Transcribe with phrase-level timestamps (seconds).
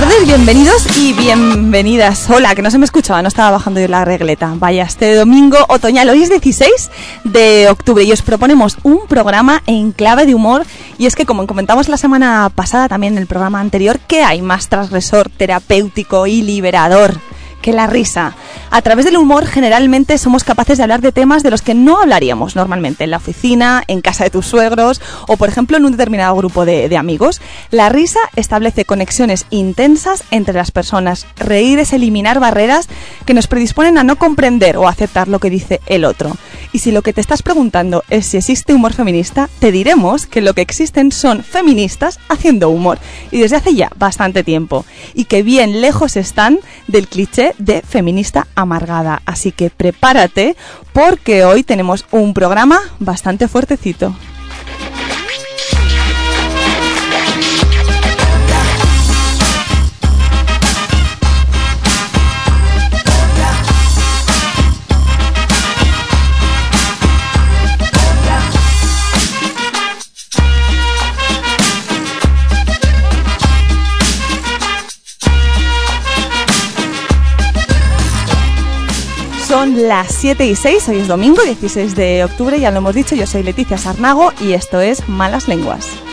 [0.00, 2.28] Tardes, bienvenidos y bienvenidas.
[2.28, 4.52] Hola, que no se me escuchaba, no estaba bajando yo la regleta.
[4.56, 6.90] Vaya, este domingo otoñal, hoy es 16
[7.22, 10.66] de octubre y os proponemos un programa en clave de humor.
[10.98, 14.42] Y es que, como comentamos la semana pasada, también en el programa anterior, ¿qué hay
[14.42, 17.20] más transgresor, terapéutico y liberador?
[17.64, 18.36] Que la risa.
[18.70, 21.98] A través del humor generalmente somos capaces de hablar de temas de los que no
[21.98, 25.92] hablaríamos normalmente en la oficina, en casa de tus suegros o por ejemplo en un
[25.92, 27.40] determinado grupo de, de amigos.
[27.70, 31.26] La risa establece conexiones intensas entre las personas.
[31.36, 32.86] Reír es eliminar barreras
[33.24, 36.36] que nos predisponen a no comprender o aceptar lo que dice el otro.
[36.74, 40.40] Y si lo que te estás preguntando es si existe humor feminista, te diremos que
[40.40, 42.98] lo que existen son feministas haciendo humor
[43.30, 46.58] y desde hace ya bastante tiempo y que bien lejos están
[46.88, 49.22] del cliché de feminista amargada.
[49.24, 50.56] Así que prepárate
[50.92, 54.12] porque hoy tenemos un programa bastante fuertecito.
[79.64, 83.14] Son las 7 y 6, hoy es domingo 16 de octubre, ya lo hemos dicho,
[83.14, 86.03] yo soy Leticia Sarnago y esto es Malas Lenguas.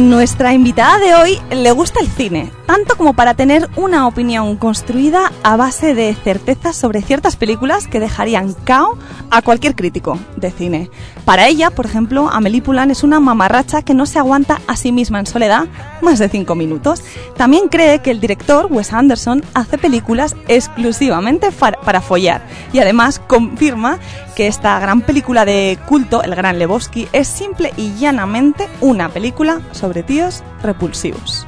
[0.00, 5.32] Nuestra invitada de hoy le gusta el cine, tanto como para tener una opinión construida
[5.46, 8.98] a base de certezas sobre ciertas películas que dejarían cao
[9.30, 10.90] a cualquier crítico de cine.
[11.24, 14.90] Para ella, por ejemplo, Amelie Poulain es una mamarracha que no se aguanta a sí
[14.90, 15.68] misma en soledad
[16.02, 17.04] más de cinco minutos.
[17.36, 24.00] También cree que el director, Wes Anderson, hace películas exclusivamente para, follar y además confirma
[24.34, 29.60] que esta gran película de culto, El Gran Lebowski, es simple y llanamente una película
[29.70, 31.46] sobre tíos repulsivos.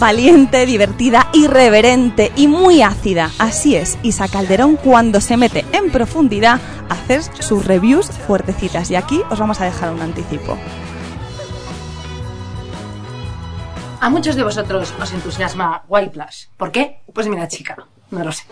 [0.00, 3.30] Valiente, divertida, irreverente y muy ácida.
[3.38, 6.58] Así es, Isa Calderón cuando se mete en profundidad
[6.88, 8.90] a hacer sus reviews fuertecitas.
[8.90, 10.56] Y aquí os vamos a dejar un anticipo.
[14.00, 16.48] A muchos de vosotros os entusiasma White Plus.
[16.56, 17.02] ¿Por qué?
[17.12, 17.76] Pues mira, chica,
[18.10, 18.44] no lo sé.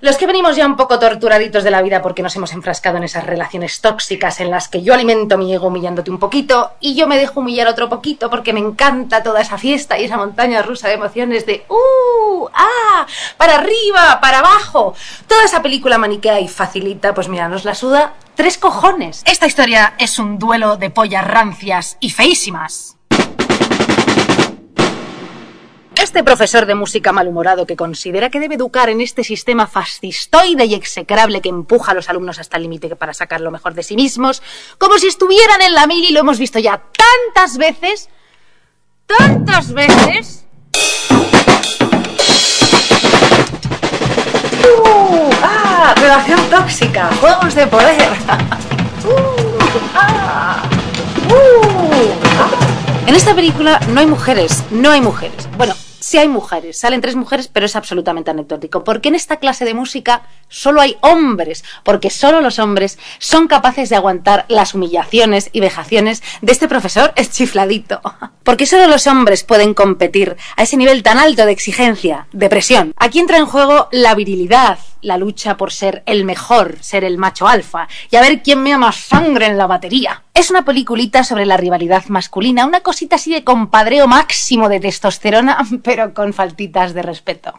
[0.00, 3.02] Los que venimos ya un poco torturaditos de la vida porque nos hemos enfrascado en
[3.02, 7.08] esas relaciones tóxicas en las que yo alimento mi ego humillándote un poquito y yo
[7.08, 10.86] me dejo humillar otro poquito porque me encanta toda esa fiesta y esa montaña rusa
[10.86, 12.46] de emociones de ¡uh!
[12.54, 13.06] ¡ah!
[13.36, 14.20] ¡para arriba!
[14.20, 14.94] ¡para abajo!
[15.26, 19.22] Toda esa película maniquea y facilita, pues mira, nos la suda tres cojones.
[19.26, 22.97] Esta historia es un duelo de pollas rancias y feísimas.
[26.00, 30.74] Este profesor de música malhumorado que considera que debe educar en este sistema fascistoide y
[30.74, 33.96] execrable que empuja a los alumnos hasta el límite para sacar lo mejor de sí
[33.96, 34.40] mismos,
[34.78, 36.80] como si estuvieran en la mil y lo hemos visto ya
[37.34, 38.08] tantas veces,
[39.06, 40.44] tantas veces.
[44.84, 45.30] ¡Uh!
[45.42, 45.94] ¡Ah!
[45.96, 48.12] Relación tóxica, juegos de poder.
[49.04, 49.58] ¡Uh!
[49.94, 50.62] ¡Ah!
[51.28, 52.12] ¡Uh!
[52.38, 52.50] ¡Ah!
[53.08, 55.48] En esta película no hay mujeres, no hay mujeres.
[55.56, 55.74] Bueno,
[56.08, 58.82] sí hay mujeres, salen tres mujeres, pero es absolutamente anecdótico.
[58.82, 63.90] Porque en esta clase de música solo hay hombres, porque solo los hombres son capaces
[63.90, 68.00] de aguantar las humillaciones y vejaciones de este profesor chifladito.
[68.42, 72.94] Porque solo los hombres pueden competir a ese nivel tan alto de exigencia, de presión.
[72.96, 77.46] Aquí entra en juego la virilidad, la lucha por ser el mejor, ser el macho
[77.46, 80.22] alfa, y a ver quién mea más sangre en la batería.
[80.38, 85.58] Es una peliculita sobre la rivalidad masculina, una cosita así de compadreo máximo de testosterona,
[85.82, 87.58] pero con faltitas de respeto.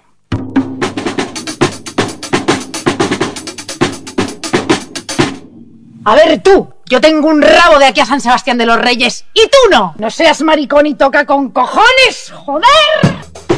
[6.05, 9.25] A ver tú, yo tengo un rabo de aquí a San Sebastián de los Reyes
[9.33, 9.93] y tú no.
[9.97, 13.48] No seas maricón y toca con cojones, joder.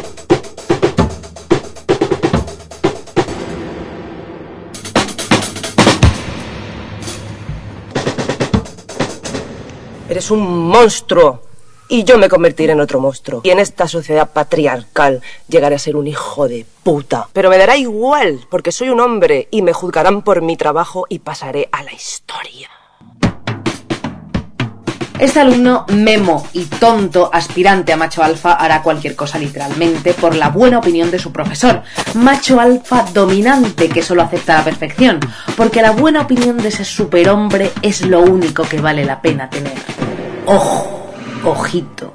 [10.11, 11.41] Eres un monstruo.
[11.87, 13.39] Y yo me convertiré en otro monstruo.
[13.45, 17.29] Y en esta sociedad patriarcal llegaré a ser un hijo de puta.
[17.31, 21.19] Pero me dará igual, porque soy un hombre y me juzgarán por mi trabajo y
[21.19, 22.69] pasaré a la historia.
[25.21, 30.49] Este alumno memo y tonto aspirante a macho alfa hará cualquier cosa literalmente por la
[30.49, 31.83] buena opinión de su profesor.
[32.15, 35.19] Macho alfa dominante que solo acepta la perfección,
[35.55, 40.00] porque la buena opinión de ese superhombre es lo único que vale la pena tener.
[40.53, 40.85] Ojo,
[41.45, 42.13] ojito.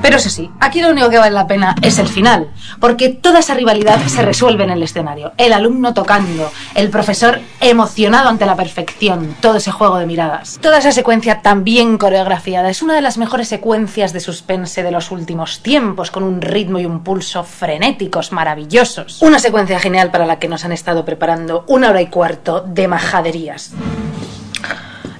[0.00, 2.50] Pero eso sí, aquí lo único que vale la pena es el final,
[2.80, 5.32] porque toda esa rivalidad se resuelve en el escenario.
[5.36, 10.58] El alumno tocando, el profesor emocionado ante la perfección, todo ese juego de miradas.
[10.62, 14.92] Toda esa secuencia tan bien coreografiada es una de las mejores secuencias de suspense de
[14.92, 19.20] los últimos tiempos, con un ritmo y un pulso frenéticos, maravillosos.
[19.20, 22.88] Una secuencia genial para la que nos han estado preparando una hora y cuarto de
[22.88, 23.74] majaderías.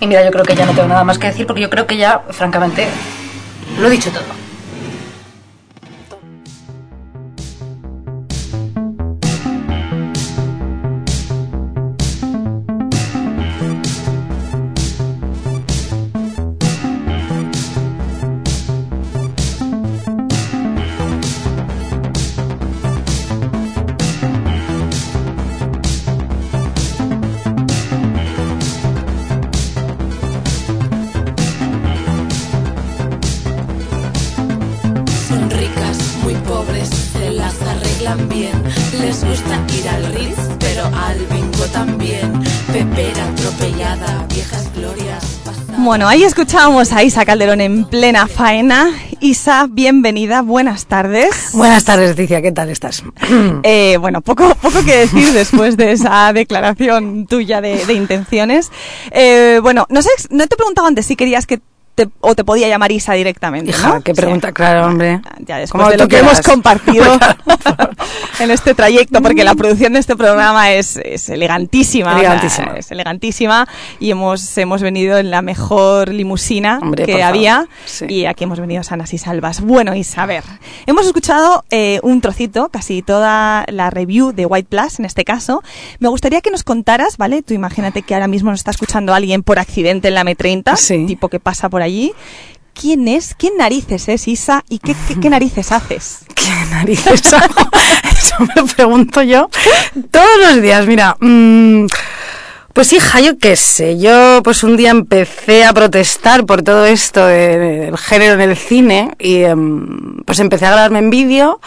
[0.00, 1.86] Y mira, yo creo que ya no tengo nada más que decir porque yo creo
[1.86, 2.88] que ya, francamente,
[3.78, 4.24] lo he dicho todo.
[45.82, 48.90] Bueno, ahí escuchábamos a Isa Calderón en plena faena.
[49.18, 51.52] Isa, bienvenida, buenas tardes.
[51.54, 53.02] Buenas tardes, Leticia, ¿qué tal estás?
[53.62, 58.70] Eh, bueno, poco, poco que decir después de esa declaración tuya de, de intenciones.
[59.10, 61.60] Eh, bueno, no sé, no te he preguntado antes si querías que
[61.94, 63.70] te, o te podía llamar Isa directamente.
[63.70, 64.00] Hija, ¿no?
[64.02, 65.20] qué O sea, pregunta, claro, hombre.
[65.40, 66.32] Ya después Como de lo que quieras.
[66.38, 67.04] hemos compartido
[68.40, 72.10] en este trayecto, porque la producción de este programa es, es elegantísima.
[72.16, 72.72] o sea, Elegantísima.
[72.76, 73.68] es elegantísima
[73.98, 78.06] y hemos, hemos venido en la mejor limusina Hombre, que había Sí.
[78.08, 79.60] y aquí hemos venido sanas y salvas.
[79.60, 80.44] Bueno, Isa, a ver,
[80.86, 85.62] hemos escuchado eh, un trocito, casi toda la review de White Plus en este caso.
[85.98, 87.42] Me gustaría que nos contaras, ¿vale?
[87.42, 91.06] Tú imagínate que ahora mismo nos está escuchando alguien por accidente en la M30, Sí.
[91.06, 92.12] tipo que pasa por allí.
[92.72, 93.34] ¿Quién es?
[93.36, 94.64] ¿Quién narices es Isa?
[94.70, 96.20] ¿Y qué, qué, narices haces?
[96.34, 97.68] ¿Qué narices hago?
[98.12, 99.50] Eso me pregunto yo
[100.10, 100.86] todos los días.
[100.86, 101.86] Mira, mm,
[102.72, 103.98] pues hija, yo qué sé.
[103.98, 108.56] Yo pues un día empecé a protestar por todo esto de- del género en el
[108.56, 111.60] cine y em, pues empecé a grabarme en vídeo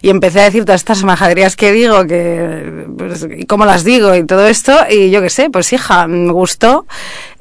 [0.00, 4.24] y empecé a decir todas estas majaderías que digo, que pues, cómo las digo y
[4.24, 6.86] todo esto y yo qué sé, pues hija, me gustó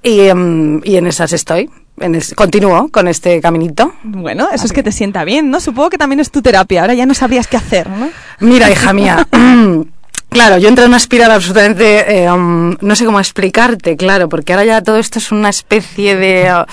[0.01, 1.69] y, em, y en esas estoy.
[2.03, 3.93] En el- continúo con este caminito.
[4.03, 5.59] Bueno, eso es que te sienta bien, ¿no?
[5.59, 6.81] Supongo que también es tu terapia.
[6.81, 8.09] Ahora ya no sabrías qué hacer, ¿no?
[8.39, 9.27] Mira, hija mía.
[10.33, 14.53] Claro, yo entré en una espiral absolutamente, eh, um, no sé cómo explicarte, claro, porque
[14.53, 16.51] ahora ya todo esto es una especie de...
[16.51, 16.65] uh,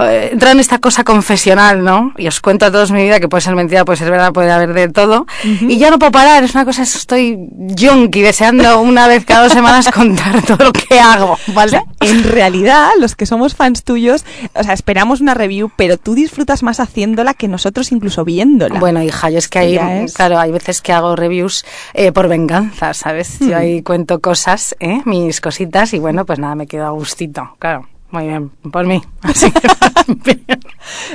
[0.00, 2.12] uh, entra en esta cosa confesional, ¿no?
[2.16, 4.50] Y os cuento a todos mi vida, que puede ser mentira, puede ser verdad, puede
[4.50, 5.26] haber de todo.
[5.44, 7.38] Y ya no puedo parar, es una cosa, estoy
[7.78, 11.82] junkie, deseando una vez cada dos semanas contar todo lo que hago, ¿vale?
[12.00, 14.24] En realidad, los que somos fans tuyos,
[14.54, 18.80] o sea, esperamos una review, pero tú disfrutas más haciéndola que nosotros incluso viéndola.
[18.80, 22.85] Bueno, hija, yo es que hay, claro, hay veces que hago reviews eh, por venganza,
[22.94, 23.38] ¿sabes?
[23.40, 25.02] Yo ahí cuento cosas, ¿eh?
[25.04, 27.88] mis cositas, y bueno, pues nada, me quedo a gustito, claro.
[28.10, 29.02] Muy bien, por mí.
[29.22, 30.38] Así que,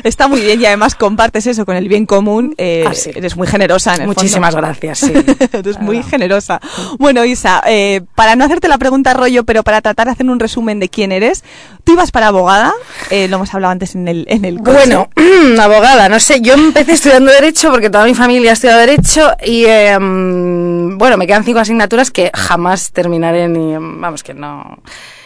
[0.03, 2.53] Está muy bien y además compartes eso con el bien común.
[2.57, 3.11] eh, Ah, sí.
[3.15, 4.67] Eres muy generosa en el Muchísimas fondo.
[4.67, 5.13] gracias, sí.
[5.53, 6.59] Eres muy generosa.
[6.99, 10.39] Bueno, Isa, eh, para no hacerte la pregunta rollo, pero para tratar de hacer un
[10.39, 11.45] resumen de quién eres,
[11.85, 12.73] tú ibas para abogada,
[13.09, 14.71] eh, lo hemos hablado antes en el, en el coche.
[14.73, 15.09] Bueno,
[15.61, 19.63] abogada, no sé, yo empecé estudiando Derecho porque toda mi familia ha estudiado Derecho y,
[19.65, 24.77] eh, mm, bueno, me quedan cinco asignaturas que jamás terminaré ni, vamos, que no...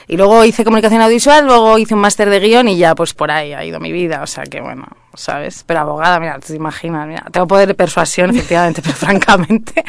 [0.08, 3.32] Y luego hice comunicación audiovisual, luego hice un máster de guion y ya pues por
[3.32, 4.86] ahí ha ido mi vida, o sea que bueno,
[5.16, 5.64] ¿sabes?
[5.66, 9.84] Pero abogada, mira, te imaginas, mira, tengo poder de persuasión efectivamente, pero francamente,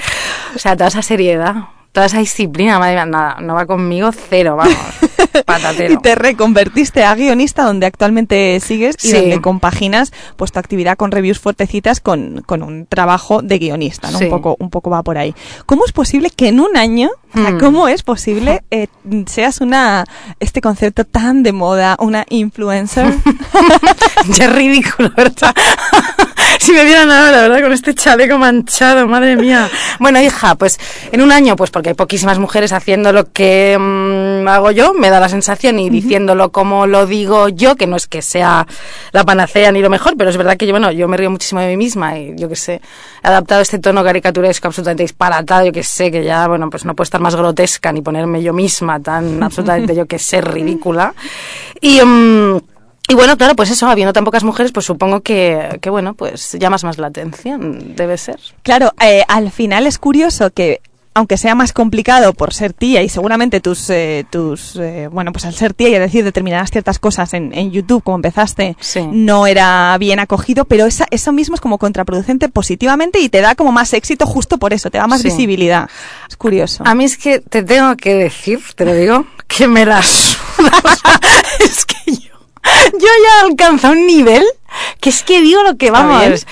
[0.55, 1.55] o sea, toda esa seriedad,
[1.97, 4.77] toda esa disciplina, madre mía, nada, no va conmigo cero, vamos,
[5.47, 5.95] patatero.
[5.95, 9.17] Y te reconvertiste a guionista donde actualmente sigues y Sí.
[9.17, 14.19] donde compaginas pues tu actividad con reviews fuertecitas con, con un trabajo de guionista, ¿no?
[14.19, 14.25] Sí.
[14.25, 15.35] Un poco, un poco va por ahí.
[15.65, 17.61] ¿Cómo es posible que en un año, o sea, Hmm.
[17.61, 18.89] cómo es posible eh,
[19.25, 20.05] seas una
[20.39, 23.11] este concepto tan de moda, una influencer?
[24.35, 25.55] ya es ridículo, ¿verdad?
[26.59, 29.69] si me vieran ahora, la verdad, con este chaleco manchado, madre mía.
[29.99, 30.79] Bueno, hija, pues
[31.13, 35.11] en un año, pues porque hay poquísimas mujeres haciendo lo que mm, hago yo, me
[35.11, 38.67] da la sensación, y diciéndolo como lo digo yo, que no es que sea
[39.13, 41.61] la panacea ni lo mejor, pero es verdad que yo, bueno, yo me río muchísimo
[41.61, 42.81] de mí misma y yo que sé,
[43.23, 46.95] he adaptado este tono caricaturesco absolutamente disparatado, yo que sé, que ya, bueno, pues no
[46.95, 51.15] puedo estar más grotesca ni ponerme yo misma tan absolutamente, yo que sé, ridícula.
[51.81, 52.01] Y...
[52.01, 52.76] mm,
[53.09, 56.57] y bueno, claro, pues eso, habiendo tan pocas mujeres, pues supongo que, que bueno, pues
[56.59, 58.39] llamas más la atención, debe ser.
[58.63, 60.81] Claro, eh, al final es curioso que
[61.15, 65.47] aunque sea más complicado por ser tía y seguramente tus, eh, tus eh, bueno, pues
[65.47, 69.01] al ser tía y a decir determinadas ciertas cosas en, en YouTube, como empezaste, Sí.
[69.11, 73.55] no era bien acogido, pero esa, eso mismo es como contraproducente positivamente y te da
[73.55, 75.29] como más éxito justo por eso, te da más Sí.
[75.29, 75.89] visibilidad.
[76.29, 76.83] Es curioso.
[76.87, 80.71] A mí es que te tengo que decir, te lo digo, que me la suda.
[80.85, 81.21] O sea,
[81.61, 82.36] es que yo,
[82.93, 84.45] yo ya he alcanzado un nivel
[85.01, 86.47] que es que digo lo que vamos.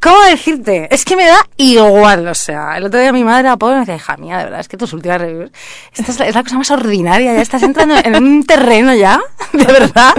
[0.00, 0.88] ¿Cómo decirte?
[0.94, 3.80] Es que me da igual, o sea, el otro día mi madre, la pobre, me
[3.80, 5.50] decía, hija mía, de verdad, es que tus últimas reviews,
[5.94, 9.20] esta es la, es la cosa más ordinaria, ya estás entrando en un terreno ya,
[9.52, 10.12] de verdad,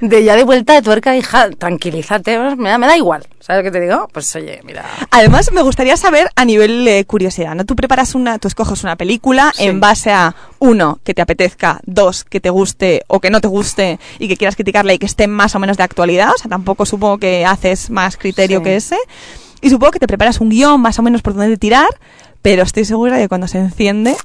[0.00, 3.70] de ya de vuelta de tuerca, hija, tranquilízate, me da, me da igual, ¿sabes lo
[3.70, 4.08] que te digo?
[4.12, 7.64] Pues oye, mira, Además, me gustaría saber a nivel eh, curiosidad, ¿no?
[7.64, 9.64] Tú preparas una, tú escoges una película Sí.
[9.64, 13.48] en base a uno, que te apetezca, dos, que te guste o que no te
[13.48, 16.48] guste y que quieras criticarla y que esté más o menos de actualidad, o sea,
[16.48, 18.64] tampoco supongo que haces más criterio Sí.
[18.64, 18.96] que ese.
[19.60, 21.88] Y supongo que te preparas un guion más o menos por donde tirar,
[22.42, 24.16] pero estoy segura de que cuando se enciende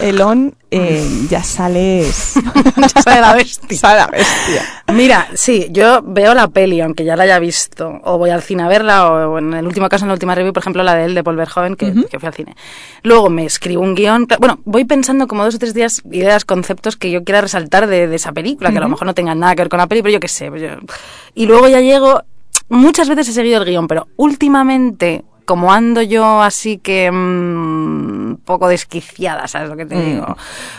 [0.00, 2.34] el on eh, ya sales...
[2.76, 3.78] ya sale la bestia.
[3.78, 4.62] Sale la bestia.
[4.92, 8.64] Mira, sí, yo veo la peli, aunque ya la haya visto, o voy al cine
[8.64, 11.06] a verla, o en el último caso, en la última review, por ejemplo, la de
[11.06, 12.54] él, de Paul Verhoeven, que, que fui al cine.
[13.02, 16.96] Luego me escribo un guion, bueno, voy pensando como dos o tres días ideas, conceptos
[16.96, 19.54] que yo quiera resaltar de, de esa película, que a lo mejor no tengan nada
[19.54, 20.50] que ver con la peli, pero yo qué sé.
[20.50, 20.68] pues yo-
[21.34, 22.22] Y luego ya llego,
[22.68, 25.24] muchas veces he seguido el guion, pero últimamente...
[25.46, 30.36] Como ando yo así que mm, un poco desquiciada, ¿sabes lo que te digo?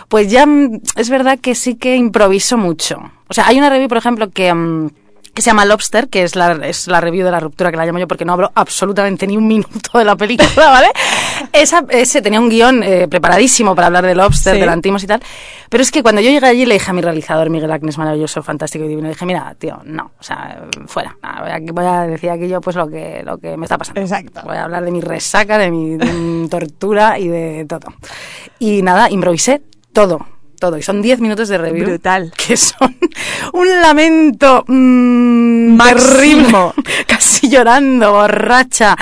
[0.10, 3.00] Pues ya mm, es verdad que sí que improviso mucho.
[3.30, 4.90] O sea, hay una review, por ejemplo, que, mm,
[5.38, 7.86] que se llama Lobster, que es la, es la review de la ruptura que la
[7.86, 10.88] llamo yo porque no hablo absolutamente ni un minuto de la película, ¿vale?
[11.54, 14.60] Esa, ese tenía un guion eh, preparadísimo para hablar de Lobster, Sí.
[14.60, 15.22] de Lantimos y tal.
[15.70, 18.42] Pero es que cuando yo llegué allí le dije a mi realizador, Miguel Agnes, maravilloso,
[18.42, 21.16] fantástico y divino, le dije, mira, tío, no, o sea, fuera.
[21.22, 23.78] Nada, voy, a, voy a decir aquí yo pues lo que, lo que me está
[23.78, 24.02] pasando.
[24.02, 24.42] Exacto.
[24.44, 27.94] Voy a hablar de mi resaca, de mi, de mi tortura y de todo.
[28.58, 29.62] Y nada, improvisé
[29.94, 30.26] todo,
[30.58, 30.78] todo.
[30.78, 31.86] Y son 10 minutos de review.
[31.86, 32.32] Brutal.
[32.36, 32.96] Que son
[33.54, 36.74] un lamento mm, Máximo.
[36.74, 37.06] terrible.
[37.08, 38.96] Casi llorando, borracha.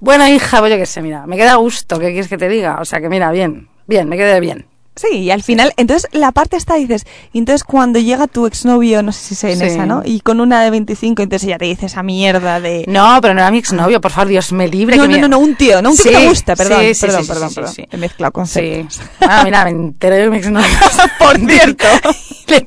[0.00, 1.98] Bueno, hija, pues yo qué sé, mira, me queda gusto.
[1.98, 2.78] ¿Qué quieres que te diga?
[2.80, 4.66] O sea, que mira, bien, bien, me quedé bien.
[4.96, 9.02] Sí, y al final, entonces la parte esta dices, y entonces cuando llega tu exnovio,
[9.02, 9.64] no sé si sé en Sí.
[9.66, 10.02] esa, ¿no?
[10.04, 12.84] Y con una de 25, entonces ella te dice esa mierda de...
[12.86, 14.96] No, pero no era mi exnovio, por favor, Dios me libre.
[14.96, 16.80] no, que no, me- no, no, un tío, no un tío que te gusta, perdón,
[16.80, 17.72] sí, sí, perdón, perdón, sí, perdón.
[17.74, 17.88] sí.
[17.90, 18.34] He mezclado Sí.
[18.34, 19.00] conceptos.
[19.20, 20.66] Ah, mira, me enteré de mi exnovio.
[21.18, 21.84] Por cierto.
[22.48, 22.66] Le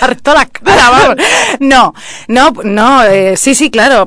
[0.00, 1.16] Parto la cara, vamos.
[1.60, 1.94] No,
[2.28, 4.06] no, no, eh, sí, sí, claro.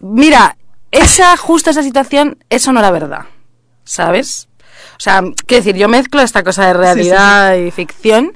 [0.00, 0.56] Mira,
[0.90, 3.22] esa, justo esa situación, eso no era verdad,
[3.84, 4.48] ¿sabes?
[4.92, 8.32] O sea, quiero decir, yo mezclo esta cosa de realidad y ficción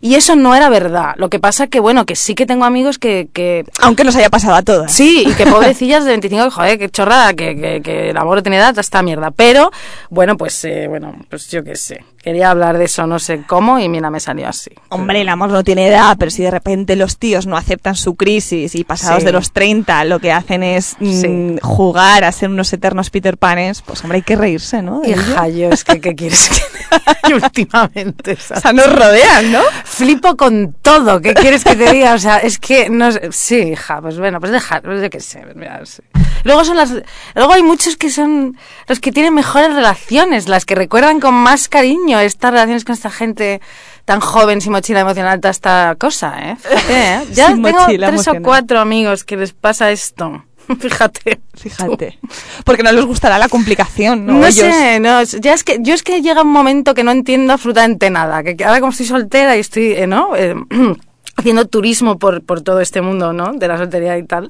[0.00, 1.14] y eso no era verdad.
[1.16, 4.30] Lo que pasa que, bueno, que sí que tengo amigos que, que Aunque nos haya
[4.30, 4.92] pasado a todas.
[4.92, 8.58] Sí, y que pobrecillas de 25, joder, qué chorrada, que, que, que el amor tiene
[8.58, 9.30] edad, esta mierda.
[9.30, 9.70] Pero,
[10.10, 12.04] bueno, pues, eh, bueno, pues yo qué sé.
[12.26, 14.70] Quería hablar de eso, no sé cómo, y mira, me salió así.
[14.88, 18.16] Hombre, el amor no tiene edad, pero si de repente los tíos no aceptan su
[18.16, 19.26] crisis y pasados Sí.
[19.26, 21.56] de los 30 lo que hacen es mm, Sí.
[21.62, 25.02] jugar a ser unos eternos Peter Panes, pues hombre, hay que reírse, ¿no?
[25.04, 28.32] Hija, yo es que, ¿qué quieres que te últimamente?
[28.32, 28.60] O ¿sabes?
[28.60, 29.60] sea, nos rodean, ¿no?
[29.84, 32.14] Flipo con todo, ¿qué quieres que te diga?
[32.14, 35.20] O sea, es que no sé- sí, hija, pues bueno, pues dejar, pues yo qué
[35.20, 36.02] sé, pues mira, sí.
[36.46, 36.92] Luego son las
[37.34, 38.56] luego hay muchos que son
[38.88, 43.10] los que tienen mejores relaciones, las que recuerdan con más cariño estas relaciones con esta
[43.10, 43.60] gente
[44.04, 46.56] tan joven sin mochila emocional toda esta cosa, ¿eh?
[46.56, 47.20] Fíjate, ¿eh?
[47.32, 48.42] Ya Sin tengo tres emocional.
[48.42, 50.44] o cuatro amigos que les pasa esto.
[50.80, 51.40] Fíjate.
[51.54, 52.18] Fíjate.
[52.64, 54.34] Porque no les gustará la complicación, ¿no?
[54.34, 57.10] No, Ellos- sé, no, ya es que yo es que llega un momento que no
[57.12, 60.34] entiendo absolutamente nada, que ahora como estoy soltera y estoy, eh, ¿no?
[60.36, 60.54] Eh,
[61.36, 63.52] haciendo turismo por, por todo este mundo, ¿no?
[63.52, 64.48] De la soltería y tal.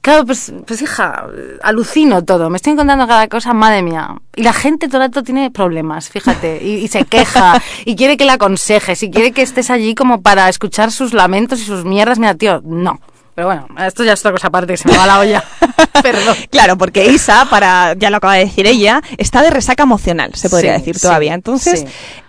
[0.00, 1.26] Claro, pues, pues hija,
[1.62, 4.16] alucino todo, me estoy encontrando cada cosa, madre mía.
[4.34, 8.16] Y la gente todo el rato tiene problemas, fíjate, y, y se queja, y quiere
[8.16, 11.84] que la aconsejes, y quiere que estés allí como para escuchar sus lamentos y sus
[11.84, 12.18] mierdas.
[12.18, 13.00] Mira, tío, no.
[13.36, 15.44] Pero bueno, esto ya es otra cosa aparte, que se me va la olla.
[16.02, 16.34] Perdón.
[16.50, 20.48] Claro, porque Isa, para, ya lo acaba de decir ella, está de resaca emocional, se
[20.48, 21.34] podría Sí, decir sí, todavía.
[21.34, 21.86] Entonces, sí.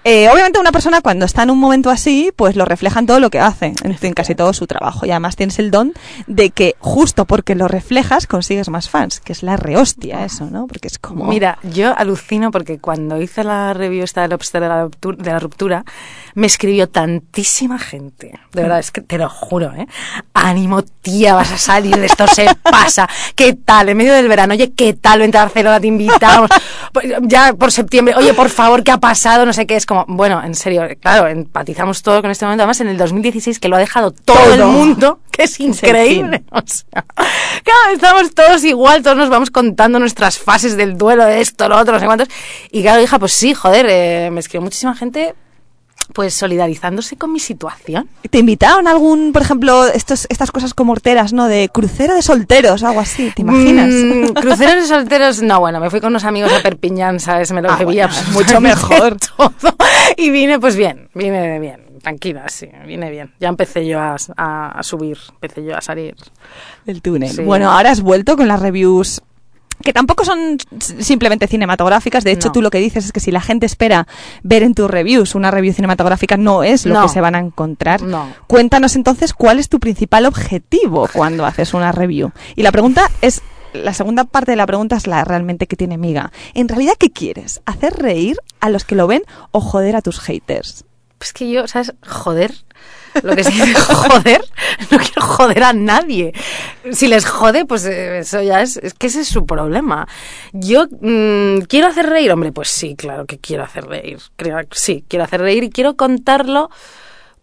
[0.09, 3.19] Eh, obviamente una persona cuando está en un momento así, pues lo refleja en todo
[3.19, 5.05] lo que hace, en, en casi todo su trabajo.
[5.05, 5.91] Y además tienes el don
[6.27, 10.65] de que justo porque lo reflejas consigues más fans, que es la rehostia eso, ¿no?
[10.65, 11.25] Porque es como...
[11.25, 15.39] Mira, yo alucino porque cuando hice la review esta del de la, ruptura, de la
[15.39, 15.85] ruptura,
[16.35, 18.39] me escribió tantísima gente.
[18.53, 19.87] De verdad, es que te lo juro, ¿eh?
[20.33, 23.09] Ánimo, tía, vas a salir, de esto se pasa.
[23.35, 23.89] ¿Qué tal?
[23.89, 25.19] En medio del verano, oye, ¿qué tal?
[25.19, 26.49] Vente a Barcelona, te invitamos.
[26.93, 29.45] Pues, Ya por septiembre, oye, por favor, ¿qué ha pasado?
[29.45, 29.75] No sé qué.
[29.75, 32.63] Es como, bueno, en serio, claro, empatizamos todo con este momento.
[32.63, 36.43] Además, en el 2016, que lo ha dejado todo, el mundo, que es increíble.
[36.51, 37.05] O sea,
[37.63, 41.77] claro, estamos todos igual, todos nos vamos contando nuestras fases del duelo, de esto, lo
[41.77, 42.29] otro, no sé cuántos.
[42.71, 45.35] Y claro, hija, pues sí, joder, eh, me escribió muchísima gente,
[46.13, 48.09] pues solidarizándose con mi situación.
[48.29, 51.47] ¿Te invitaron a algún, por ejemplo, estos, estas cosas como horteras, ¿no?
[51.47, 53.89] De crucero de solteros algo así, ¿te imaginas?
[53.91, 57.51] Mm, cruceros de solteros, no, bueno, me fui con unos amigos a Perpiñán, ¿sabes?
[57.51, 59.17] Me lo Ah, bebía bueno, mucho mejor.
[59.37, 59.53] todo.
[60.15, 63.33] Y vine, pues bien, vine bien, tranquila, sí, vine bien.
[63.39, 66.15] Ya empecé yo a, a- a subir, empecé yo a salir.
[66.85, 67.29] del túnel.
[67.29, 67.43] Sí.
[67.43, 69.21] Bueno, ahora has vuelto con las reviews
[69.83, 72.23] que tampoco son simplemente cinematográficas.
[72.23, 72.51] De hecho, No.
[72.53, 74.07] tú lo que dices es que si la gente espera
[74.43, 77.01] ver en tus reviews una review cinematográfica, no es lo No.
[77.03, 78.01] que se van a encontrar.
[78.01, 78.27] No.
[78.47, 82.31] Cuéntanos entonces cuál es tu principal objetivo cuando haces una review.
[82.55, 83.41] Y la pregunta es.
[83.73, 86.31] La segunda parte de la pregunta es la realmente que tiene miga.
[86.55, 87.61] En realidad, ¿qué quieres?
[87.65, 90.85] ¿Hacer reír a los que lo ven o joder a tus haters?
[91.19, 91.93] Pues que yo, ¿sabes?
[92.07, 92.53] Joder.
[93.23, 94.41] Lo que se dice joder,
[94.91, 96.33] no quiero joder a nadie.
[96.91, 100.07] Si les jode, pues eh, eso ya es, es que ese es su problema.
[100.53, 104.19] Yo mm, quiero hacer reír, hombre, pues sí, claro que quiero hacer reír.
[104.35, 106.69] Creo, sí, quiero hacer reír y quiero contarlo,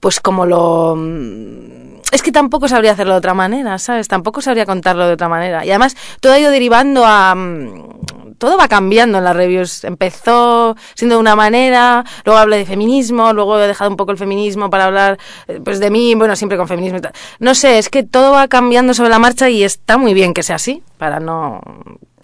[0.05, 0.95] pues como lo...
[0.97, 4.07] mm, Es que tampoco sabría hacerlo de otra manera, ¿sabes?
[4.07, 5.65] Tampoco sabría contarlo de otra manera.
[5.65, 7.35] Y además, todo ha ido derivando a...
[7.35, 9.83] mm, Todo va cambiando en las reviews.
[9.85, 14.19] Empezó siendo de una manera, luego hablé de feminismo, luego he dejado un poco el
[14.19, 17.13] feminismo para hablar eh, pues de mí, bueno, siempre con feminismo y tal.
[17.39, 20.43] No sé, es que todo va cambiando sobre la marcha y está muy bien que
[20.43, 21.63] sea así, para no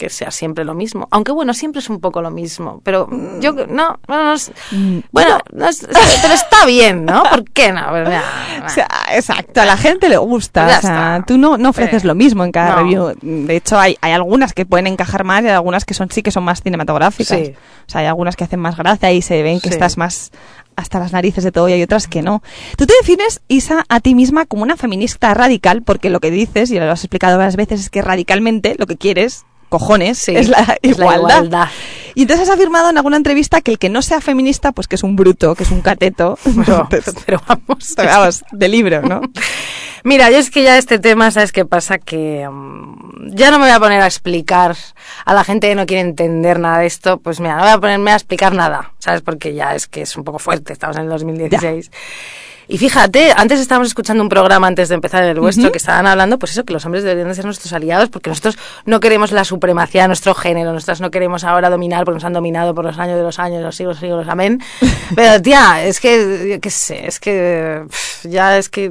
[0.00, 1.06] que sea siempre lo mismo.
[1.10, 3.06] Aunque bueno, siempre es un poco lo mismo, pero
[3.38, 4.50] yo no, bueno, no es-
[5.12, 5.86] bueno, no es-
[6.22, 7.22] pero está bien, ¿no?
[7.30, 7.82] ¿Por qué no?
[7.90, 8.08] Pues
[8.64, 10.66] O sea, exacto, a la gente le gusta.
[10.66, 12.08] Ya o sea, tú no, no ofreces Sí.
[12.08, 12.76] lo mismo en cada No.
[12.76, 13.12] review.
[13.20, 16.22] De hecho, hay, hay algunas que pueden encajar más y hay algunas que son sí
[16.22, 17.38] que son más cinematográficas.
[17.38, 17.52] Sí.
[17.86, 19.74] O sea, hay algunas que hacen más gracia y se ven que Sí.
[19.74, 20.30] estás más
[20.76, 22.42] hasta las narices de todo y hay otras que no.
[22.78, 26.70] Tú te defines, Isa, a ti misma como una feminista radical porque lo que dices,
[26.70, 30.48] y lo has explicado varias veces, es que radicalmente lo que quieres, cojones, Sí, es
[30.48, 31.68] la es la igualdad.
[32.14, 34.96] Y entonces has afirmado en alguna entrevista que el que no sea feminista, pues que
[34.96, 36.38] es un bruto, que es un cateto.
[36.66, 37.94] pero, Entonces, pero vamos.
[38.52, 39.22] de libro, ¿no?
[40.04, 41.98] Mira, yo es que ya este tema, ¿sabes qué pasa?
[41.98, 44.74] Que mm, ya no me voy a poner a explicar
[45.24, 47.78] a la gente que no quiere entender nada de esto, pues mira, no voy a
[47.78, 49.20] ponerme a explicar nada, ¿sabes?
[49.20, 51.90] Porque ya es que es un poco fuerte, estamos en el 2016.
[52.72, 56.38] Y fíjate, antes estábamos escuchando un programa antes de empezar el vuestro que estaban hablando,
[56.38, 59.42] pues eso, que los hombres deberían de ser nuestros aliados porque nosotros no queremos la
[59.44, 62.96] supremacía de nuestro género, nosotros no queremos ahora dominar porque nos han dominado por los
[62.96, 64.62] años de los años, los siglos, siglos, amén.
[65.16, 67.83] Pero tía, es que, qué sé, es que
[68.22, 68.85] ya es que,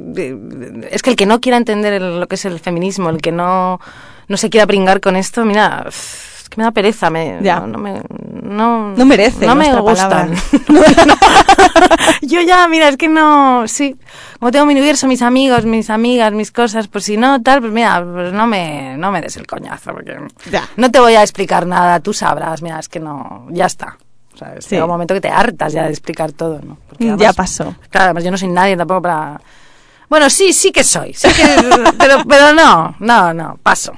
[0.90, 3.32] es que el que no quiera entender el- lo que es el feminismo, el que
[3.32, 3.80] no,
[4.28, 7.60] no se quiera pringar con esto, mira, pff, que me da pereza, me, Ya.
[7.60, 8.02] no, no me,
[8.42, 10.34] no, No merece no me gustan.
[12.22, 13.96] Yo ya, mira, es que no, sí,
[14.38, 17.72] como tengo mi universo, mis amigos, mis amigas, mis cosas, pues si no, tal, pues
[17.72, 20.16] mira, pues no me, no me des el coñazo, porque
[20.50, 20.68] Ya.
[20.76, 23.96] no te voy a explicar nada, tú sabrás, mira, es que no, ya está.
[24.34, 24.64] ¿sabes?
[24.64, 24.70] Sí.
[24.76, 26.78] Llega un momento que te hartas ya de explicar todo, ¿no?
[26.88, 27.74] Porque Ya pasó.
[27.90, 29.40] Claro, además yo no soy nadie tampoco para...
[30.10, 31.44] Bueno, sí, sí que soy, sí que,
[31.96, 33.92] pero, pero no, no, no, paso.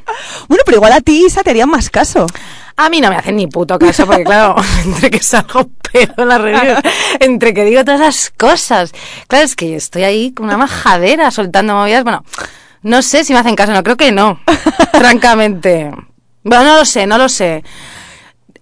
[0.46, 2.26] Bueno, pero igual a ti, Isa, te harían más caso.
[2.76, 6.28] A mí no me hacen ni puto caso, porque claro, entre que salgo pedo en
[6.28, 6.76] la review,
[7.20, 8.92] entre que digo todas las cosas.
[9.26, 12.04] Claro, es que yo estoy ahí con una majadera soltando movidas.
[12.04, 12.24] Bueno,
[12.82, 14.38] no sé si me hacen caso, no creo que no,
[14.92, 15.90] francamente.
[16.44, 17.64] Bueno, no lo sé, no lo sé.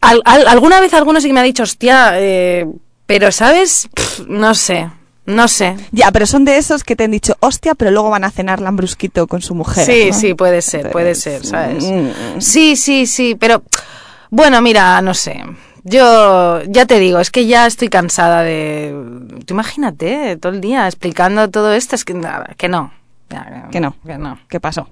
[0.00, 2.66] Al- al- alguna vez alguno sí que me ha dicho, hostia, eh,
[3.06, 3.88] pero ¿sabes?
[3.92, 4.88] Pff, no sé,
[5.26, 5.76] no sé.
[5.92, 8.60] Ya, pero son de esos que te han dicho, hostia, pero luego van a cenar
[8.60, 9.86] lambrusquito con su mujer.
[9.86, 10.18] Sí, ¿no?
[10.18, 11.84] sí, puede ser, puede ser, ¿sabes?
[11.84, 12.40] mm.
[12.40, 13.62] Sí, sí, sí, pero
[14.30, 15.42] bueno, mira, no sé.
[15.82, 18.94] Yo ya te digo, es que ya estoy cansada de...
[19.46, 22.92] Tú imagínate, todo el día explicando todo esto, es que nada, que no.
[23.30, 23.96] Ya, Que no.
[24.04, 24.38] Que no.
[24.48, 24.88] ¿Qué pasó?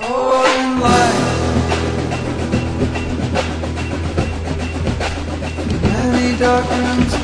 [0.00, 1.17] All in
[6.38, 7.17] darkens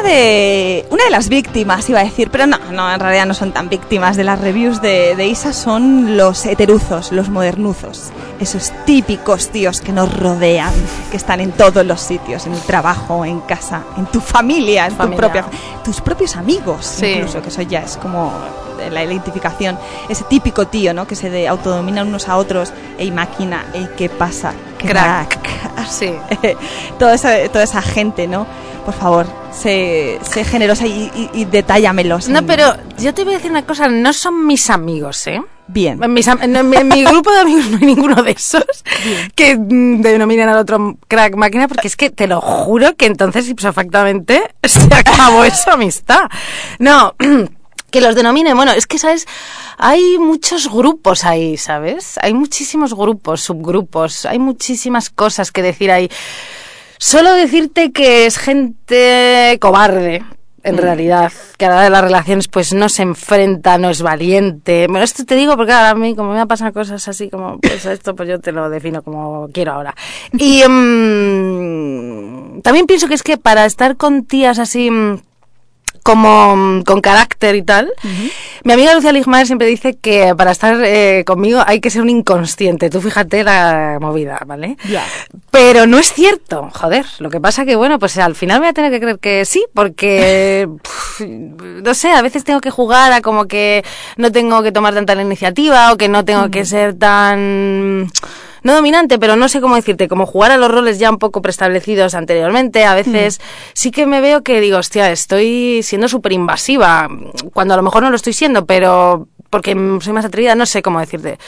[0.00, 3.34] Una de, una de las víctimas, iba a decir, pero no, no, en realidad no
[3.34, 8.04] son tan víctimas de las reviews de, de Isa, son los heteruzos, los modernuzos.
[8.40, 10.72] Esos típicos tíos que nos rodean,
[11.10, 14.92] que están en todos los sitios, en el trabajo, en casa, en tu familia, en
[14.92, 15.18] tu Familia.
[15.18, 15.44] propia,
[15.84, 17.06] tus propios amigos, Sí.
[17.06, 18.32] incluso, que eso ya es como
[18.90, 19.78] la identificación.
[20.08, 21.06] Ese típico tío, ¿no?
[21.06, 25.38] Que se de autodominan unos a otros, ey máquina, ey qué pasa, Crack.
[25.90, 26.12] Sí.
[26.98, 28.46] toda esa, toda esa gente, ¿no?
[28.84, 32.28] Por favor, sé, sé generosa y, y, y detállamelos.
[32.28, 35.42] No, pero yo te voy a decir una cosa, no son mis amigos, ¿eh?
[35.68, 36.02] Bien.
[36.02, 38.64] En, mis en- en- en mi grupo de amigos no hay ninguno de esos
[39.34, 43.48] que mm, denominen al otro crack máquina, porque es que te lo juro que entonces
[43.48, 46.22] ipsofactamente se acabó esa amistad.
[46.78, 47.14] No,
[47.90, 49.26] que los denominen, bueno, es que, ¿sabes?
[49.76, 52.18] Hay muchos grupos ahí, ¿sabes?
[52.22, 56.10] Hay muchísimos grupos, subgrupos, hay muchísimas cosas que decir ahí.
[56.98, 60.22] Solo decirte que es gente cobarde,
[60.62, 64.02] en realidad, que a la hora de las relaciones pues no se enfrenta, no es
[64.02, 64.86] valiente.
[64.88, 67.86] Bueno, esto te digo porque ahora a mí como me pasan cosas así como pues
[67.86, 69.94] esto pues yo te lo defino como quiero ahora.
[70.32, 75.22] Y mm, también pienso que es que para estar con tías así mm,
[76.10, 77.92] como mm, con carácter y tal.
[78.64, 82.10] Mi amiga Lucia Ligmaer siempre dice que para estar eh, conmigo hay que ser un
[82.10, 82.90] inconsciente.
[82.90, 84.76] Tú fíjate la movida, ¿vale?
[84.88, 85.04] Ya.
[85.50, 87.06] Pero no es cierto, joder.
[87.18, 89.64] Lo que pasa que, bueno, pues al final voy a tener que creer que sí,
[89.72, 90.68] porque,
[91.20, 93.84] no sé, a veces tengo que jugar a como que
[94.16, 98.10] no tengo que tomar tanta la iniciativa o que no tengo que ser tan
[98.62, 101.42] no dominante, pero no sé cómo decirte, como jugar a los roles ya un poco
[101.42, 103.40] preestablecidos anteriormente, a veces
[103.72, 107.08] sí que me veo que digo, hostia, estoy siendo súper invasiva,
[107.52, 110.82] cuando a lo mejor no lo estoy siendo, pero porque soy más atrevida, no sé
[110.82, 111.38] cómo decirte.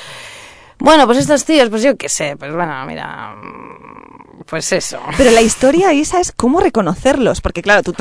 [0.78, 4.98] Bueno, pues estos tíos, pues yo qué sé, pues bueno, mira, mm, pues eso.
[5.16, 7.40] Pero la historia, Isa, es cómo reconocerlos.
[7.40, 7.94] Porque claro, tú,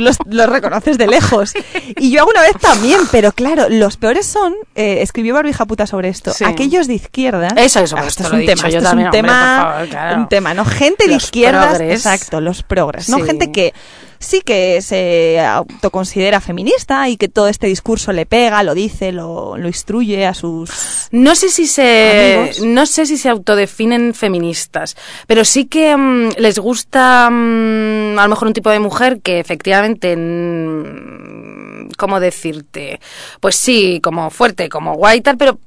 [0.00, 1.52] los, los reconoces de lejos.
[1.98, 6.08] Y yo alguna vez también, pero claro, los peores son, eh, escribió Barbija Puta sobre
[6.10, 6.44] esto, Sí.
[6.44, 7.48] aquellos de izquierda.
[7.56, 10.16] Eso, eso, Ah, pues esto es un tema, esto es un tema, favor, claro.
[10.20, 10.64] un tema, ¿no?
[10.64, 11.94] Gente de Los izquierdas, progres.
[12.06, 13.16] exacto, los progres, ¿no?
[13.16, 13.22] Sí.
[13.24, 13.72] Gente que
[14.20, 19.56] sí que se autoconsidera feminista y que todo este discurso le pega, lo dice, lo,
[19.56, 21.08] lo instruye a sus...
[21.10, 22.60] No sé si se Amigos.
[22.60, 28.28] no sé si se autodefinen feministas, pero sí que mm, les gusta mm, a lo
[28.28, 33.00] mejor un tipo de mujer que efectivamente mm, cómo decirte,
[33.40, 35.58] pues sí, como fuerte, como guay y tal, pero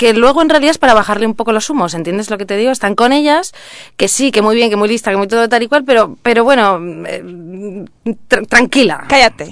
[0.00, 2.56] que luego en realidad es para bajarle un poco los humos, ¿entiendes lo que te
[2.56, 2.70] digo?
[2.70, 3.52] Están con ellas,
[3.98, 6.16] que sí, que muy bien, que muy lista, que muy todo tal y cual, pero,
[6.22, 7.22] pero bueno, eh,
[8.04, 9.04] tra- tranquila.
[9.08, 9.46] Cállate.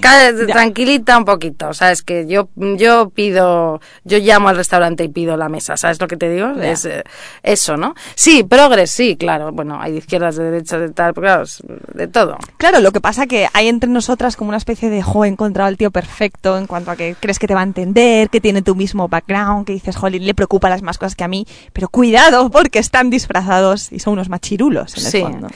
[0.47, 2.01] Tranquilita un poquito, ¿sabes?
[2.01, 6.17] Que yo, yo pido, yo llamo al restaurante y pido la mesa, ¿sabes lo que
[6.17, 6.53] te digo?
[6.55, 6.71] Ya.
[6.71, 7.03] Es eh,
[7.43, 7.93] eso, ¿no?
[8.15, 9.51] Sí, progres, sí, claro.
[9.51, 11.43] Bueno, hay de izquierdas, de derechas, de tal, claro,
[11.93, 12.37] de todo.
[12.57, 15.67] Claro, lo que pasa que hay entre nosotras como una especie de, jo, he encontrado
[15.67, 18.61] al tío perfecto en cuanto a que crees que te va a entender, que tiene
[18.61, 21.87] tu mismo background, que dices, jolín, le preocupa las más cosas que a mí, pero
[21.89, 25.21] cuidado porque están disfrazados y son unos machirulos en el Sí.
[25.21, 25.47] fondo.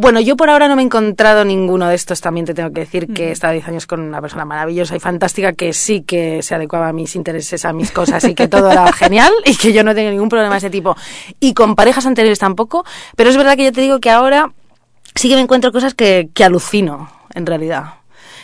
[0.00, 2.22] Bueno, yo por ahora no me he encontrado ninguno de estos.
[2.22, 4.98] También te tengo que decir que he estado 10 años con una persona maravillosa y
[4.98, 8.70] fantástica que sí que se adecuaba a mis intereses, a mis cosas y que todo
[8.70, 10.96] era genial y que yo no tengo ningún problema de ese tipo.
[11.38, 12.82] Y con parejas anteriores tampoco.
[13.14, 14.54] Pero es verdad que yo te digo que ahora
[15.16, 17.96] sí que me encuentro cosas que, que alucino, en realidad.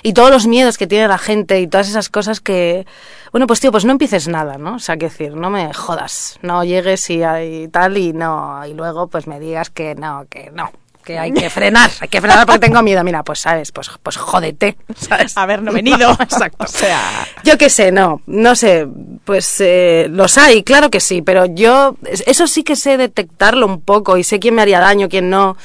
[0.03, 2.87] Y todos los miedos que tiene la gente y todas esas cosas que...
[3.33, 4.75] Bueno, pues tío, pues no empieces nada, ¿no?
[4.75, 8.61] O sea, que decir, no me jodas, no llegues y, y tal y no...
[8.67, 10.71] Y luego pues me digas que no, que no,
[11.07, 13.03] que hay que frenar, hay que frenar porque tengo miedo.
[13.05, 15.37] Mira, pues sabes, pues, pues jódete, ¿sabes?
[15.37, 16.11] Haber no venido.
[16.21, 16.65] exacto.
[16.65, 17.01] O sea,
[17.45, 18.87] Yo qué sé, no, no sé,
[19.25, 23.67] pues eh, los hay, claro que sí, pero yo es- eso sí que sé detectarlo
[23.67, 25.57] un poco y sé quién me haría daño, quién no,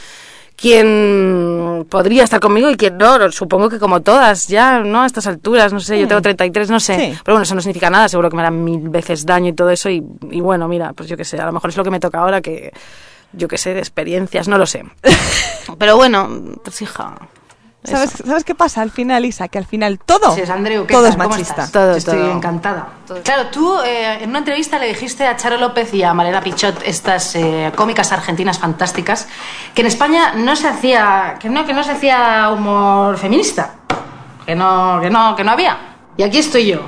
[0.55, 5.01] quién podría estar conmigo y quién no, supongo que como todas, ya, ¿no?
[5.01, 7.19] A estas alturas, no sé, yo tengo 33, no sé, Sí.
[7.23, 9.69] pero bueno, eso no significa nada, seguro que me harán mil veces daño y todo
[9.71, 11.89] eso y, y bueno, mira, pues yo qué sé, a lo mejor es lo que
[11.89, 12.71] me toca ahora que,
[13.33, 14.83] yo qué sé, de experiencias, no lo sé.
[15.77, 16.29] Pero bueno,
[16.63, 17.15] pues hija...
[17.83, 19.47] ¿sabes, ¿sabes qué pasa al final, Isa?
[19.47, 21.11] Que al final todo, Sí, es Andreu, ¿qué todo tal?
[21.11, 21.67] es ¿Cómo machista.
[21.71, 22.31] Todo, Estoy todo.
[22.33, 22.89] encantada.
[23.23, 26.83] Claro, tú eh, en una entrevista le dijiste a Charo López y a Malena Pichot,
[26.85, 29.27] estas eh, cómicas argentinas fantásticas,
[29.73, 33.73] que en España no se hacía, que no, que no se hacía humor feminista,
[34.45, 35.77] que no, que no, que no había.
[36.17, 36.81] Y aquí estoy yo,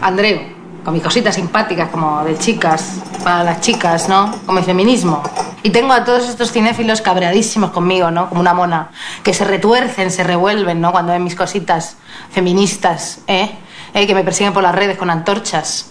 [0.00, 0.40] Andreu,
[0.86, 4.32] con mis cositas simpáticas como de chicas, para las chicas, ¿no?
[4.46, 5.20] Con mi feminismo.
[5.64, 8.28] Y tengo a todos estos cinéfilos cabreadísimos conmigo, ¿no?
[8.28, 8.90] Como una mona,
[9.24, 10.92] que se retuercen, se revuelven, ¿no?
[10.92, 11.96] Cuando ven mis cositas
[12.30, 13.50] feministas, ¿eh?
[13.94, 15.90] Eh, Que me persiguen por las redes con antorchas.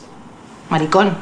[0.70, 1.18] Maricón.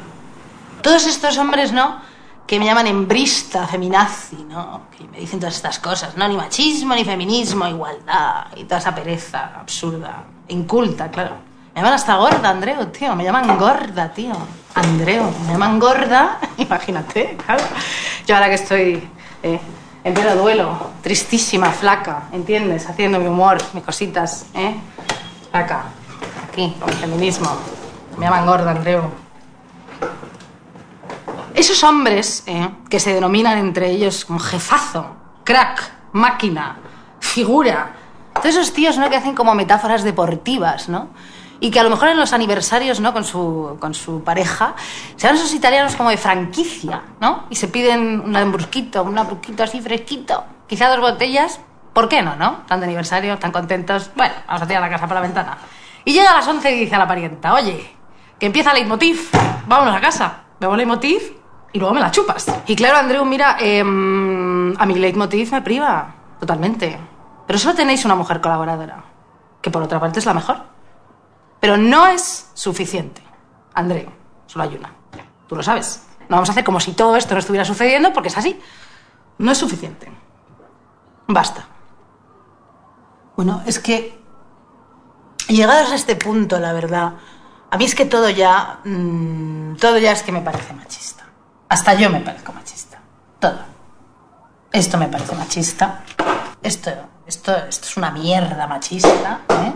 [0.83, 1.99] Todos estos hombres, ¿no?
[2.45, 4.81] Que me llaman embrista, feminazi, ¿no?
[4.95, 6.27] Que me dicen todas estas cosas, ¿no?
[6.27, 11.52] Ni machismo, ni feminismo, igualdad y toda esa pereza absurda, inculta, claro.
[11.73, 13.15] Me llaman hasta gorda, Andreu, tío.
[13.15, 14.33] Me llaman gorda, tío.
[14.75, 16.39] Andreu, me llaman gorda.
[16.57, 17.63] Imagínate, claro.
[18.27, 19.09] Yo ahora que estoy
[19.41, 19.59] eh,
[20.03, 22.87] en pleno duelo, tristísima, flaca, ¿entiendes?
[22.87, 24.75] Haciendo mi humor, mis cositas, ¿eh?
[25.49, 25.85] Flaca,
[26.47, 27.49] aquí, con mi feminismo.
[28.17, 29.09] Me llaman gorda, Andreu.
[31.55, 35.07] Esos hombres eh, que se denominan entre ellos como jefazo,
[35.43, 36.77] crack, máquina,
[37.19, 37.93] figura,
[38.33, 39.09] todos esos tíos ¿no?
[39.09, 41.09] que hacen como metáforas deportivas, ¿no?
[41.63, 43.13] Y que a lo mejor en los aniversarios, ¿no?
[43.13, 44.75] Con su, con su pareja,
[45.15, 47.45] se van esos italianos como de franquicia, ¿no?
[47.49, 51.61] Y se piden un hamburguito, un hamburguito así fresquito, quizá dos botellas,
[51.93, 52.63] ¿por qué no, no?
[52.67, 54.11] Tan de aniversario, tan contentos.
[54.13, 55.57] Bueno, vamos a tirar la casa por la ventana.
[56.03, 57.95] Y llega a las 11 y dice a la parienta, oye,
[58.37, 59.29] que empieza Leitmotiv,
[59.65, 61.21] vámonos a casa, bebo Leitmotiv
[61.71, 62.45] y luego me la chupas.
[62.67, 66.99] Y claro, Andreu, mira, em, a mi Leitmotiv me priva, totalmente.
[67.47, 69.01] Pero solo tenéis una mujer colaboradora,
[69.61, 70.72] que por otra parte es la mejor.
[71.63, 73.23] Pero no es suficiente.
[73.73, 74.11] Andreu,
[74.47, 74.93] solo hay una.
[75.47, 76.05] Tú lo sabes.
[76.27, 78.59] No vamos a hacer como si todo esto no estuviera sucediendo porque es así.
[79.37, 80.11] No es suficiente.
[81.25, 81.65] Basta.
[83.37, 84.19] Bueno, es que
[85.47, 87.13] llegados a este punto, la verdad,
[87.71, 91.23] a mí es que todo ya, mm, todo ya es que me parece machista.
[91.69, 92.99] Hasta yo me parezco machista.
[93.39, 93.59] Todo.
[94.69, 96.03] Esto me parece machista.
[96.61, 96.91] Esto,
[97.25, 99.41] esto, esto es una mierda machista.
[99.49, 99.73] ¿eh?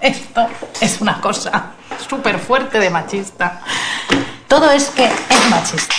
[0.00, 0.46] Esto
[0.80, 1.72] es una cosa
[2.08, 3.62] súper fuerte de machista.
[4.48, 5.94] Todo es que es machista.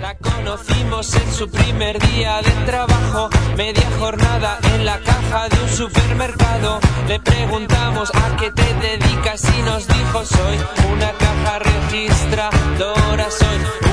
[0.00, 5.68] La conocimos en su primer día de trabajo, media jornada en la caja de un
[5.68, 6.80] supermercado.
[7.08, 10.58] Le preguntamos a qué te dedicas y nos dijo soy
[10.92, 13.83] una caja registradora, soy.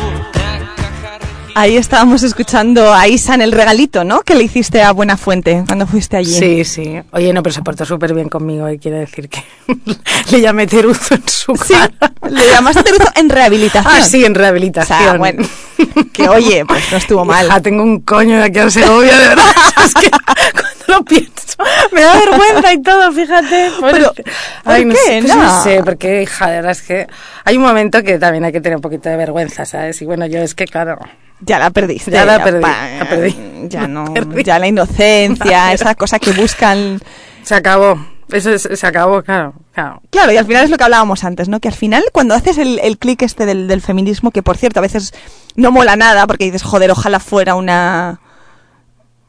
[1.53, 4.21] Ahí estábamos escuchando a Isa en el regalito, ¿no?
[4.21, 6.31] Que le hiciste a Buena Fuente cuando fuiste allí.
[6.33, 7.01] Sí, sí.
[7.11, 9.43] Oye, no, pero se portó súper bien conmigo y quiere decir que
[10.31, 11.91] le llamé Teruzo en su Sí, cara.
[12.29, 13.93] le llamaste Teruzo en rehabilitación.
[13.95, 14.97] Ah, sí, en O rehabilitación.
[14.99, 15.43] sea, bueno.
[16.13, 17.45] Que oye, pues no estuvo mal.
[17.47, 19.45] Hija, tengo un coño de aquí a Segovia, de verdad.
[19.85, 21.57] es que cuando lo pienso,
[21.91, 23.71] me da vergüenza y todo, fíjate.
[23.81, 24.13] Pero,
[24.63, 24.99] ¿por no qué?
[24.99, 25.43] sé, pues No.
[25.43, 27.07] no sé, porque, hija, de verdad es que
[27.43, 30.01] hay un momento que también hay que tener un poquito de vergüenza, ¿sabes?
[30.01, 30.97] Y bueno, yo es que, claro,
[31.41, 32.11] Ya la perdiste.
[32.11, 33.35] Ya la perdí, pa- la perdí.
[33.69, 34.43] Ya La no, perdí.
[34.43, 36.99] ya la inocencia, esa cosa que buscan.
[37.43, 37.97] se acabó.
[38.31, 40.01] Eso es- se acabó, claro, claro.
[40.09, 41.59] Claro, y al final es lo que hablábamos antes, ¿no?
[41.59, 44.79] Que al final, cuando haces el, el clic este del, del feminismo, que por cierto
[44.79, 45.13] a veces
[45.55, 48.21] no mola nada, porque dices, joder, ojalá fuera una.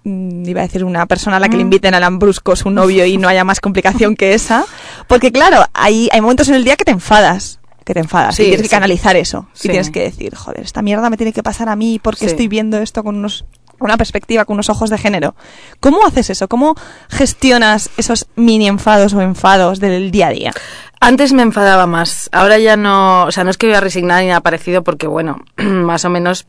[0.05, 3.05] mm, Iba a decir una persona a la que le inviten a Lambrusco su novio
[3.05, 4.64] y no haya más complicación que esa.
[5.09, 7.59] Porque claro, hay, hay momentos en el día que te enfadas.
[7.85, 8.37] Que te enfadas.
[8.37, 9.49] Sí, y tienes que canalizar eso.
[9.53, 9.68] Sí.
[9.68, 12.49] Y tienes que decir, joder, esta mierda me tiene que pasar a mí porque estoy
[12.49, 13.45] viendo esto con unos
[13.83, 15.35] una perspectiva, con unos ojos de género.
[15.81, 16.49] ¿Cómo haces eso?
[16.49, 16.77] ¿Cómo
[17.09, 20.53] gestionas esos mini enfados o enfados del día a día?
[21.01, 24.23] Antes me enfadaba más, ahora ya no, o sea, no es que voy a resignar
[24.23, 26.47] ni nada parecido porque, bueno, más o menos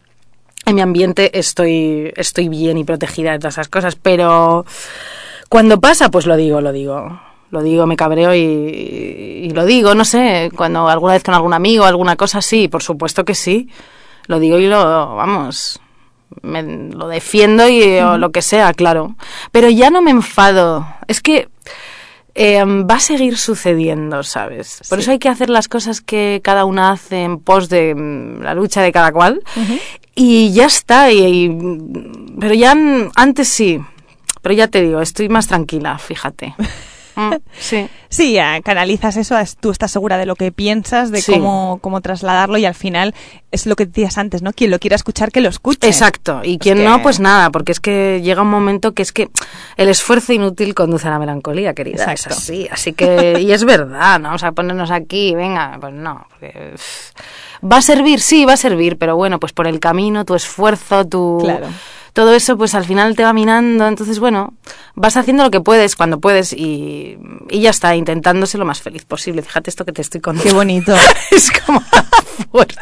[0.65, 4.65] en mi ambiente estoy, estoy bien y protegida de todas esas cosas, pero
[5.50, 7.19] cuando pasa, pues lo digo, lo digo.
[7.54, 11.54] Lo digo, me cabreo y, y lo digo, no sé, cuando alguna vez con algún
[11.54, 13.70] amigo, alguna cosa, sí, por supuesto que sí.
[14.26, 15.80] Lo digo y lo, vamos,
[16.42, 19.16] me, lo defiendo y o lo que sea, claro.
[19.52, 20.88] Pero ya no me enfado.
[21.08, 21.48] Es que
[22.34, 24.82] eh, va a seguir sucediendo, ¿sabes?
[24.89, 28.42] Por eso hay que hacer las cosas que cada una hace en pos de mm,
[28.42, 29.44] la lucha de cada cual.
[30.16, 31.12] Y ya está.
[31.12, 32.76] Y, y- pero ya
[33.16, 33.80] antes sí.
[34.42, 36.56] Pero ya te digo, estoy más tranquila, fíjate.
[37.15, 37.88] Mm, sí.
[38.13, 41.32] Sí, canalizas eso, es- tú estás segura de lo que piensas, de Sí.
[41.32, 43.15] cómo, cómo trasladarlo y al final
[43.52, 44.54] es lo que decías antes, ¿no?
[44.54, 45.88] Quien lo quiera escuchar, que lo escuche.
[45.88, 46.41] Exacto.
[46.43, 49.30] Y quien que- no, pues nada, porque es que llega un momento que es que
[49.78, 52.04] el esfuerzo inútil conduce a la melancolía, querida.
[52.04, 52.38] Es Exacto.
[52.38, 52.67] así.
[52.71, 56.28] Así que, y es verdad, no vamos a ponernos aquí, venga, pues no.
[56.30, 56.76] porque,
[57.63, 61.04] va a servir, sí, va a servir, pero bueno, pues por el camino, tu esfuerzo,
[61.08, 61.39] tu.
[61.41, 61.65] Claro.
[62.13, 63.88] Todo eso, pues al final te va minando.
[63.88, 64.54] Entonces, bueno,
[64.95, 67.17] vas haciendo lo que puedes, cuando puedes, y,
[67.49, 69.41] y ya está, intentándose lo más feliz posible.
[69.41, 70.47] Fíjate esto que te estoy contando.
[70.47, 70.95] Qué bonito.
[71.32, 72.06] es como tan
[72.52, 72.76] fuerte.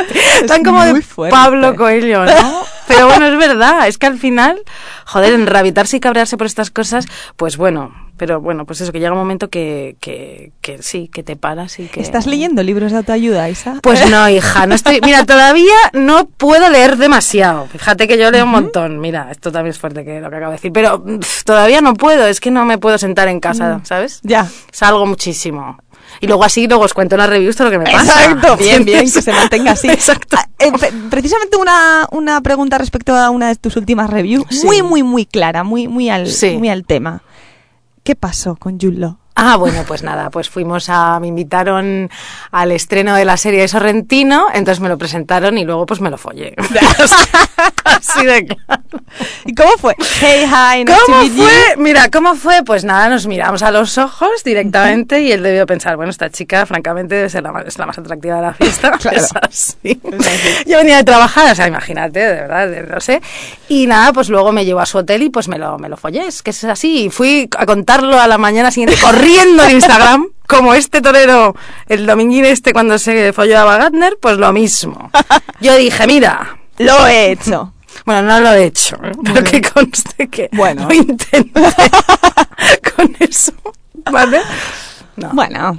[0.48, 1.36] tan como de fuerte.
[1.36, 2.63] Pablo Coelho, ¿no?
[2.91, 4.62] Pero bueno, es verdad, es que al final,
[5.06, 7.06] joder, enrabitarse y cabrearse por estas cosas,
[7.38, 11.23] pues bueno, pero bueno, pues eso, que llega un momento que, que, que sí, que
[11.23, 12.01] te paras y que...
[12.01, 13.80] ¿Estás leyendo libros de autoayuda, Isa?
[13.82, 14.99] Pues no, hija, no estoy.
[15.04, 17.65] Mira, todavía no puedo leer demasiado.
[17.65, 18.99] Fíjate que yo leo un montón.
[18.99, 20.71] Mira, esto también es fuerte que lo que acabo de decir.
[20.71, 24.19] Pero pff, todavía no puedo, es que no me puedo sentar en casa, ¿sabes?
[24.21, 24.47] Ya.
[24.71, 25.80] Salgo muchísimo.
[26.19, 28.26] Y luego así, luego os cuento en las reviews todo lo que me pasa.
[28.26, 29.88] Exacto, bien, bien, que se mantenga así.
[29.89, 30.38] Exacto.
[30.39, 34.65] Ah, eh, pre- precisamente una, una pregunta respecto a una de tus últimas reviews, Sí.
[34.65, 36.58] muy, muy, muy clara, muy, muy al, Sí.
[36.58, 37.24] muy al tema.
[38.04, 39.17] ¿Qué pasó con Jude Law?
[39.36, 42.10] Ah, bueno, pues nada, pues fuimos a, me invitaron
[42.52, 46.10] al estreno de la serie de Sorrentino, entonces me lo presentaron y luego pues me
[46.10, 46.54] lo follé.
[47.86, 48.82] Así de claro.
[49.46, 49.96] ¿Y cómo fue?
[50.20, 51.44] Hey, hi, nice to ¿Cómo you.
[51.44, 51.76] fue?
[51.78, 52.63] Mira, ¿cómo fue?
[52.63, 56.65] Pues nada, nos miramos a los ojos directamente y él debió pensar, bueno, esta chica
[56.65, 58.91] francamente debe ser la más, es la más atractiva de la fiesta.
[59.02, 59.17] Claro.
[59.22, 60.00] Es así.
[60.67, 63.22] Yo venía de trabajar, o sea, imagínate, de verdad, de- no sé.
[63.70, 65.98] Y nada, pues luego me llevó a su hotel y pues me lo, me lo
[65.98, 67.06] follé, es que es así.
[67.06, 71.56] Y fui a contarlo a la mañana siguiente corriendo en Instagram, como este torero,
[71.88, 75.10] el dominguín este cuando se folló a Wagner, pues lo mismo.
[75.60, 77.74] Yo dije, mira, Lo he hecho.
[78.06, 79.12] bueno, no lo he hecho, ¿eh?
[79.24, 80.88] pero que conste que Bueno.
[80.88, 81.52] lo intenté
[82.96, 83.54] con eso,
[84.12, 84.42] ¿vale?
[85.16, 85.30] No.
[85.34, 85.78] Bueno,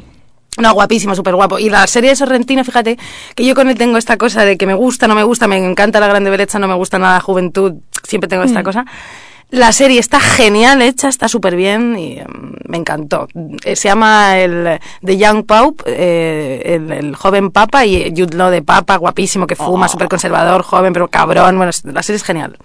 [0.59, 1.59] No, guapísimo, súper guapo.
[1.59, 2.99] Y la serie de Sorrentino, fíjate,
[3.35, 5.57] que yo con él tengo esta cosa de que me gusta, no me gusta, me
[5.57, 7.73] encanta la grande derecha, no me gusta nada la juventud,
[8.07, 8.47] siempre tengo Mm.
[8.49, 8.85] esta cosa.
[9.53, 13.29] La serie está genial hecha, está súper bien y em, me encantó.
[13.65, 18.51] Eh, se llama el The Young Pope, eh, el, el joven papa y Jude Law
[18.51, 21.59] de papa, guapísimo, que fuma, súper conservador, joven, pero cabrón.
[21.59, 22.57] Bueno, la serie es genial.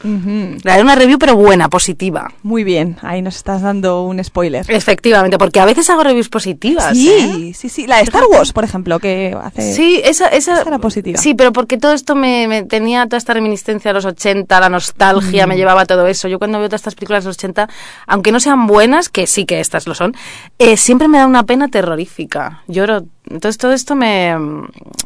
[0.63, 2.31] La haré una review, pero buena, positiva.
[2.41, 2.95] muy bien.
[3.01, 4.65] Ahí nos estás dando un spoiler.
[4.69, 6.91] Efectivamente, porque a veces hago reviews positivas.
[6.91, 6.95] ¿eh?
[6.95, 7.85] Sí, sí, sí.
[7.85, 9.73] La de Star Wars, por ejemplo, que hace...
[9.73, 11.19] Sí, esa, esa, Esa era positiva.
[11.19, 14.69] Sí, pero porque todo esto me, me tenía toda esta reminiscencia de los 80, la
[14.69, 15.49] nostalgia, Mm.
[15.49, 16.29] me llevaba todo eso.
[16.29, 17.67] Yo cuando veo todas estas películas de los 80,
[18.07, 20.15] aunque no sean buenas, que sí que estas lo son,
[20.59, 22.63] eh, siempre me da una pena terrorífica.
[22.67, 23.03] Lloro.
[23.29, 24.33] Entonces todo esto me...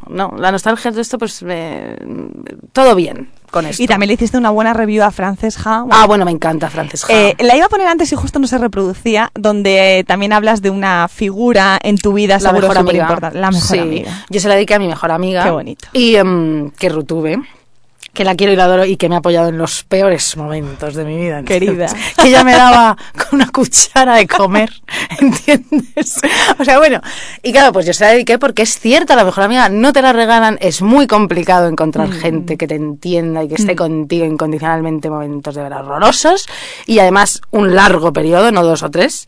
[0.08, 1.96] No, la nostalgia, todo esto, pues me,
[2.72, 3.82] todo bien con esto.
[3.82, 5.86] Y también le hiciste una buena review a Frances Ha.
[5.90, 7.14] Ah, bueno, me encanta Frances Ha.
[7.14, 10.62] Eh, la iba a poner antes y justo no se reproducía, donde eh, también hablas
[10.62, 13.32] de una figura en tu vida, la mejor amiga.
[13.34, 14.26] La mejor Sí, amiga.
[14.30, 15.44] Yo se la dediqué a mi mejor amiga.
[15.44, 15.88] Qué bonito.
[15.94, 17.40] Y em, que retuve.
[18.14, 20.96] Que la quiero y la adoro y que me ha apoyado en los peores momentos
[20.96, 21.44] de mi vida.
[21.44, 21.88] Querida.
[22.22, 24.70] Que ella me daba con una cuchara de comer,
[25.20, 26.20] ¿entiendes?
[26.60, 27.02] O sea, bueno,
[27.42, 29.94] y claro, pues yo se la dediqué porque es cierto, a la mejor amiga no
[29.94, 32.14] te la regalan, es muy complicado encontrar Mm.
[32.14, 36.48] gente que te entienda y que esté contigo incondicionalmente en momentos de verdad horrorosos
[36.86, 39.26] y además un largo periodo, no dos o tres.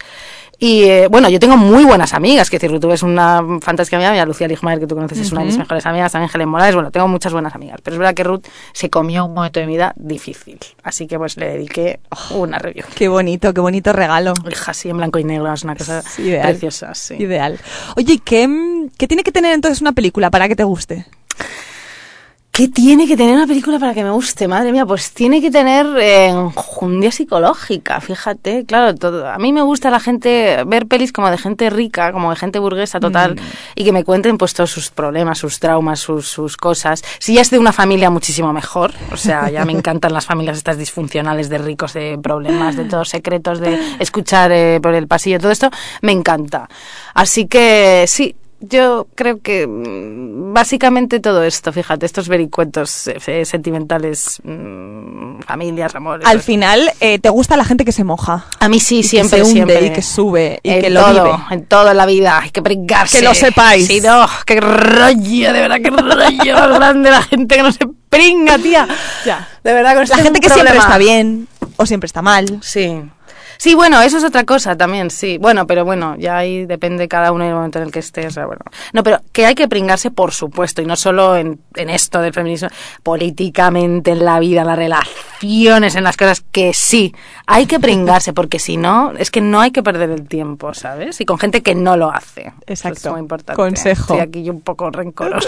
[0.65, 4.13] Y eh, bueno, yo tengo muy buenas amigas, que decir, tú ves una fantástica amiga,
[4.13, 6.73] mira, Lucía Ligmaer, que tú conoces, es una de mis mejores amigas, también Helen Morales,
[6.73, 9.65] bueno, tengo muchas buenas amigas, pero es verdad que Ruth se comió un momento de
[9.65, 11.99] mi vida difícil, así que pues le dediqué
[12.29, 12.85] una review.
[12.95, 14.33] Qué bonito, qué bonito regalo.
[14.49, 16.47] Hija, así en blanco y negro, es una cosa Sí, ideal.
[16.51, 17.15] preciosa, sí.
[17.15, 17.59] Ideal.
[17.97, 21.05] Oye, ¿y ¿qué, ¿qué tiene que tener entonces una película para que te guste?
[22.55, 24.47] ¿Qué tiene que tener una película para que me guste?
[24.47, 28.63] Madre mía, pues tiene que tener eh, enjundia psicológica, fíjate.
[28.67, 32.29] Claro, todo, a mí me gusta la gente, ver pelis como de gente rica, como
[32.29, 33.41] de gente burguesa total,
[33.73, 37.03] y que me cuenten pues todos sus problemas, sus traumas, sus, sus cosas.
[37.17, 38.93] Si ya es de una familia, muchísimo mejor.
[39.11, 43.09] O sea, ya me encantan las familias estas disfuncionales de ricos, de problemas, de todos
[43.09, 45.71] secretos, de escuchar eh, por el pasillo, todo esto,
[46.03, 46.69] me encanta.
[47.15, 48.35] Así que sí,
[48.69, 56.25] yo creo que mm, básicamente todo esto, fíjate, estos vericuentos eh, sentimentales, mm, familias, amores.
[56.25, 58.45] Al final, eh, ¿te gusta la gente que se moja?
[58.59, 59.85] a mí sí, y que siempre, se hunde siempre.
[59.87, 61.37] y que sube y en que lo todo, vive.
[61.51, 63.19] en todo la vida, hay que pringarse.
[63.19, 63.87] Que lo sepáis.
[63.87, 67.85] Sí, no, qué rollo, de verdad, qué rollo más grande la gente que no se
[68.09, 68.87] pringa, tía.
[69.25, 69.47] Ya.
[69.63, 72.59] De verdad, con La gente que siempre está bien o siempre está mal.
[72.61, 73.01] Sí.
[73.63, 75.37] Sí, bueno, eso es otra cosa también, sí.
[75.37, 78.27] Bueno, pero bueno, ya ahí depende cada uno del momento en el que esté.
[78.27, 78.59] O sea, bueno.
[78.91, 82.33] No, pero que hay que pringarse, por supuesto, y no solo en, en esto del
[82.33, 82.67] feminismo,
[83.03, 87.15] políticamente, en la vida, en las relaciones, en las cosas, que sí,
[87.47, 91.21] hay que pringarse, porque si no, es que no hay que perder el tiempo, ¿sabes?
[91.21, 92.51] Y con gente que no lo hace.
[92.67, 92.99] Eso Exacto.
[92.99, 93.55] es muy importante.
[93.55, 94.15] Consejo.
[94.15, 95.47] Estoy aquí yo un poco rencorosa.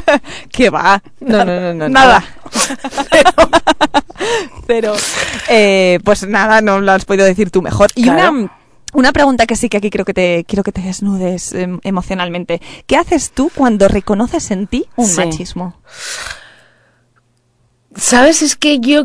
[0.52, 1.02] ¿Qué va?
[1.18, 1.88] No, no, no, no.
[1.88, 2.24] Nada.
[4.66, 4.94] Pero,
[5.48, 7.90] eh, pues nada, no lo has podido decir tú mejor.
[7.94, 8.30] Y Claro.
[8.32, 8.52] una,
[8.94, 12.60] una pregunta que sí que aquí creo que te quiero que te desnudes em, emocionalmente.
[12.86, 15.16] ¿Qué haces tú cuando reconoces en ti un Sí.
[15.16, 15.74] machismo?
[17.96, 18.42] ¿Sabes?
[18.42, 19.04] Es que yo...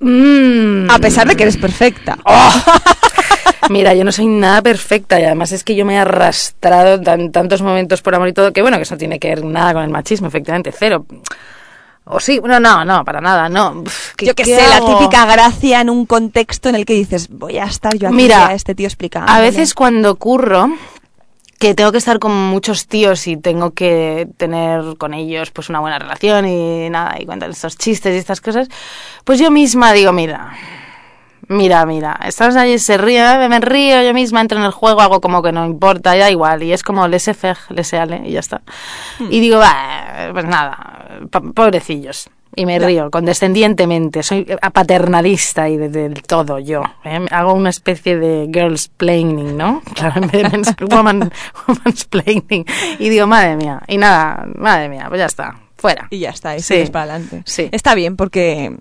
[0.00, 2.18] mm, A pesar de que eres perfecta.
[3.70, 7.32] Mira, yo no soy nada perfecta y además es que yo me he arrastrado tan,
[7.32, 9.74] tantos momentos por amor y todo que bueno, que eso no tiene que ver nada
[9.74, 11.04] con el machismo, efectivamente, cero.
[12.10, 13.82] O sí, no, no, no, para nada, no.
[13.86, 16.94] Uf, ¿qué- Yo que qué sé, la típica gracia en un contexto en el que
[16.94, 19.30] dices, voy a estar yo aquí Mira, a este tío explicando.
[19.30, 20.68] A veces cuando curro,
[21.58, 25.80] que tengo que estar con muchos tíos y tengo que tener con ellos pues una
[25.80, 28.68] buena relación y nada, y cuentan estos chistes y estas cosas,
[29.24, 30.52] pues yo misma digo, mira,
[31.48, 35.20] mira, mira, estamos ahí, se ríe, me río, yo misma entro en el juego, hago
[35.20, 38.40] como que no importa, da igual, y es como laissez faire, laissez aller, y ya
[38.40, 38.60] está.
[39.30, 40.97] Y digo, "Bah, pues nada,
[41.54, 42.28] pobrecillos.
[42.56, 46.82] Y me río condescendientemente, soy paternalista y de- del todo yo.
[47.04, 47.24] ¿eh?
[47.30, 49.82] Hago una especie de girls planning, ¿no?
[49.94, 51.30] Claro, en vez de woman,
[51.68, 52.64] woman's planning.
[52.98, 56.08] Y digo, madre mía, y nada, madre mía, pues ya está, fuera.
[56.10, 56.84] Y ya está, y Sí.
[56.90, 57.42] para adelante.
[57.44, 57.68] Sí.
[57.70, 58.74] Está bien, porque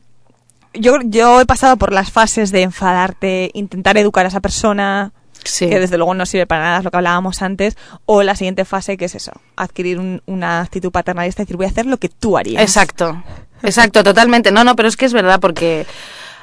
[0.73, 5.11] yo, yo he pasado por las fases de enfadarte, intentar educar a esa persona,
[5.49, 5.69] Sí.
[5.69, 8.65] que desde luego no sirve para nada, es lo que hablábamos antes, o la siguiente
[8.65, 12.09] fase que es eso, adquirir un- una actitud paternalista decir, voy a hacer lo que
[12.09, 12.61] tú harías.
[12.61, 13.23] Exacto,
[13.63, 14.51] exacto, totalmente.
[14.51, 15.85] No, no, pero es que es verdad porque,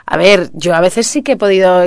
[0.07, 1.83] a ver, yo a veces sí que he podido,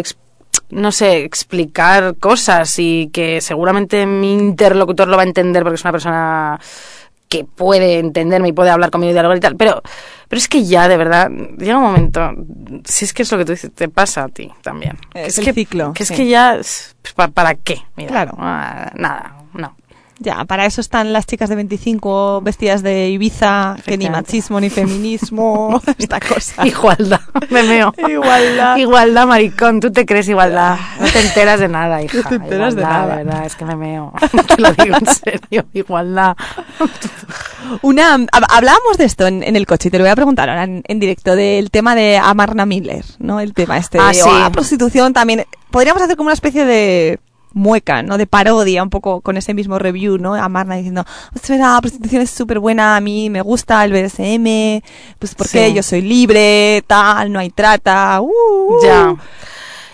[0.70, 5.84] no sé, explicar cosas y que seguramente mi interlocutor lo va a entender porque es
[5.84, 6.60] una persona
[7.30, 9.82] que puede entenderme y puede hablar conmigo y dialogar y tal, pero,
[10.30, 12.32] pero es que ya, de verdad, llega un momento,
[12.86, 14.98] si es que es lo que tú dices, te pasa a ti también.
[15.12, 16.16] Que Es el que, ciclo, Que es sí.
[16.16, 17.82] que ya, pues, ¿pa- ¿para qué?
[17.98, 18.32] Mira, Claro.
[18.38, 19.76] ah, nada, no.
[20.20, 24.70] Ya, para eso están las chicas de 25 vestidas de Ibiza, que ni machismo ni
[24.72, 26.66] feminismo, esta cosa.
[26.66, 27.20] Igualdad,
[27.52, 27.94] me meo.
[28.08, 28.78] Igualdad.
[28.78, 30.76] Igualdad, maricón, tú te crees igualdad.
[31.00, 32.28] No te enteras de nada, hija.
[32.28, 33.16] te enteras de nada.
[33.18, 34.12] verdad, es que me meo.
[34.48, 36.36] Te lo digo en serio, igualdad.
[37.82, 40.50] Una, hab- hablábamos de esto en, en el coche y te lo voy a preguntar
[40.50, 43.40] ahora en, en directo del tema de Amarna Miller, ¿no?
[43.40, 44.22] El tema este Ah, de sí.
[44.26, 45.46] oh, la prostitución también.
[45.70, 47.20] Podríamos hacer como una especie de
[47.58, 48.18] mueca, ¿no?
[48.18, 50.36] De parodia, un poco con ese mismo review, ¿no?
[50.36, 51.04] Amarna diciendo,
[51.36, 54.82] es verdad, la prostitución es súper buena, a mí me gusta el BDSM,
[55.20, 55.74] pues porque Sí.
[55.74, 58.84] yo soy libre, tal, no hay trata, uh, uh.
[58.84, 59.16] Ya.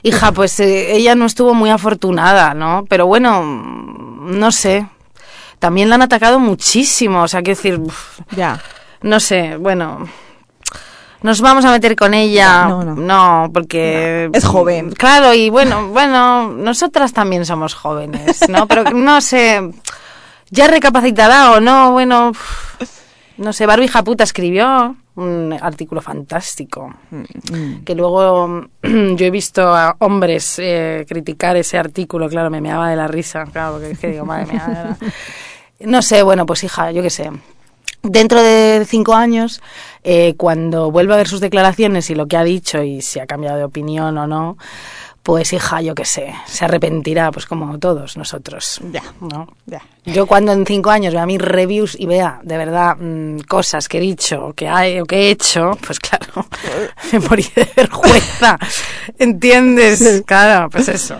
[0.03, 2.85] Hija, pues eh, ella no estuvo muy afortunada, ¿no?
[2.89, 4.85] Pero bueno, no sé.
[5.59, 8.59] También la han atacado muchísimo, o sea, quiero decir, uf, Ya.
[9.01, 10.07] no sé, bueno.
[11.23, 12.65] Nos vamos a meter con ella.
[12.65, 13.49] No, no.
[13.53, 14.29] porque.
[14.31, 14.91] No, es joven.
[14.91, 18.67] Claro, y bueno, bueno, nosotras también somos jóvenes, ¿no?
[18.67, 19.71] Pero no sé.
[20.49, 22.33] Ya recapacitará o no, bueno.
[23.37, 24.95] No sé, Barbie Japuta escribió.
[25.15, 26.93] un artículo fantástico.
[27.85, 32.95] Que luego yo he visto a hombres eh, criticar ese artículo, claro, me meaba de
[32.95, 34.97] la risa, claro, porque es que digo, madre mía.
[35.79, 37.31] No sé, bueno, pues hija, yo qué sé.
[38.03, 39.61] Dentro de cinco años,
[40.03, 43.25] eh, cuando vuelva a ver sus declaraciones y lo que ha dicho y si ha
[43.25, 44.57] cambiado de opinión o no,
[45.23, 48.81] pues hija, yo qué sé, se arrepentirá, pues como todos nosotros.
[48.91, 49.47] Ya, ¿no?
[49.65, 49.81] ya.
[50.03, 53.99] Yo cuando en cinco años vea mis reviews y vea de verdad mm, cosas que
[53.99, 56.45] he dicho o que, hay, o que he hecho, pues claro,
[57.13, 58.59] me morí de vergüenza.
[59.17, 60.23] ¿Entiendes?
[60.25, 61.15] Claro, pues eso.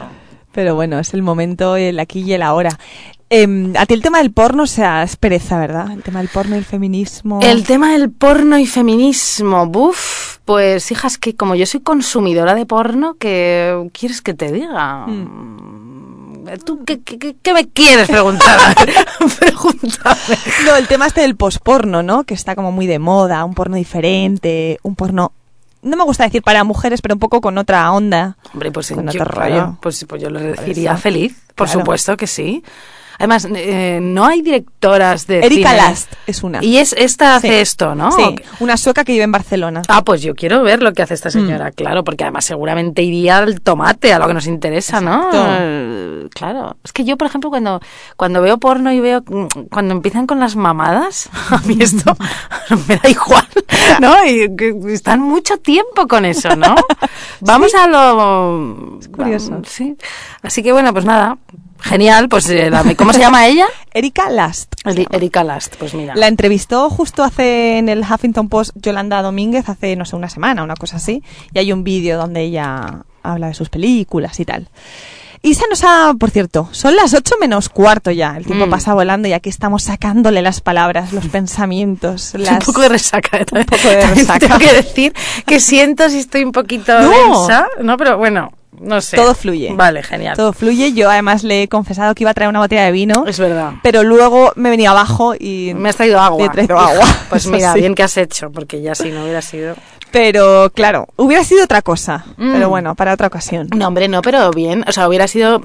[0.52, 2.78] Pero bueno, es el momento, el aquí y el ahora.
[3.36, 5.90] Em, a ti el tema del porno, o sea, es pereza, ¿verdad?
[5.92, 7.40] El tema del porno y el feminismo.
[7.42, 12.54] El tema del porno y feminismo, buf, pues hija, es que como yo soy consumidora
[12.54, 15.08] de porno, ¿qué quieres que te diga?
[16.66, 18.60] ¿Tú qué, qué- qué- me quieres preguntar?
[19.40, 20.38] Pregúntame.
[20.68, 22.26] No, el tema este del posporno, ¿no?
[22.26, 25.32] Que está como muy de moda, un porno diferente, un porno...
[25.82, 28.38] No me gusta decir para mujeres, pero un poco con otra onda.
[28.54, 29.78] Hombre, pues, Con yo, rollo.
[29.82, 31.02] pues, pues yo lo decidiría eso.
[31.02, 31.80] feliz, por Claro.
[31.82, 32.64] supuesto que sí.
[33.24, 35.82] Además, eh, no hay directoras de Erika cine.
[35.82, 36.62] Last es una.
[36.62, 37.48] Y es esta Sí.
[37.48, 38.12] hace esto, ¿no?
[38.12, 39.82] Sí, una sueca que vive en Barcelona.
[39.88, 41.74] Ah, pues yo quiero ver lo que hace esta señora, Mm.
[41.74, 45.16] claro, porque además seguramente iría al tomate, a lo que nos interesa, ¿no?
[45.28, 45.46] Exacto.
[45.60, 46.00] Eh,
[46.34, 46.78] Claro.
[46.84, 47.80] Es que yo, por ejemplo, cuando,
[48.18, 52.16] cuando veo porno y veo, mm, cuando empiezan con las mamadas, a mí esto
[52.88, 53.48] me da igual,
[54.00, 54.26] ¿no?
[54.26, 54.50] Y
[54.92, 56.76] están mucho tiempo con eso, ¿no?
[57.42, 59.00] Vamos a lo...
[59.16, 59.62] curioso.
[59.66, 59.96] Sí.
[60.42, 61.38] Así que bueno, pues nada.
[61.84, 63.66] Genial, pues eh, la- ¿cómo se llama ella?
[63.94, 64.74] Erika Last.
[64.86, 66.16] Eri- Erika Last, pues mira.
[66.16, 70.64] La entrevistó justo hace en el Huffington Post Yolanda Domínguez hace, no sé, una semana,
[70.64, 71.22] una cosa así.
[71.54, 74.70] Y hay un vídeo donde ella habla de sus películas y tal.
[75.46, 78.38] Isa nos ha, por cierto, son las 8 menos cuarto ya.
[78.38, 78.70] El tiempo Mm.
[78.70, 82.34] pasa volando y aquí estamos sacándole las palabras, los pensamientos.
[82.36, 82.64] Un Las...
[82.64, 83.38] poco de resaca.
[83.40, 83.46] ¿eh?
[83.52, 84.40] Un poco de resaca.
[84.40, 85.14] Tengo que decir
[85.46, 87.10] que siento si estoy un poquito No.
[87.10, 87.98] densa, ¿no?
[87.98, 89.16] Pero bueno, no sé.
[89.18, 89.74] Todo fluye.
[89.74, 90.36] Vale, genial.
[90.36, 90.94] Todo fluye.
[90.94, 93.26] Yo además le he confesado que iba a traer una botella de vino.
[93.28, 93.74] Es verdad.
[93.84, 95.74] Pero luego me venido abajo y...
[95.76, 96.40] Me has traído agua.
[96.40, 97.06] Le he traído agua.
[97.30, 97.80] Pues mira, sí.
[97.80, 99.76] bien que has hecho, porque ya si no hubiera sido...
[100.12, 102.26] Pero claro, hubiera sido otra cosa.
[102.38, 102.54] Mm.
[102.54, 103.68] Pero bueno, para otra ocasión.
[103.76, 104.86] No, hombre, no, pero bien.
[104.88, 105.64] O sea, hubiera sido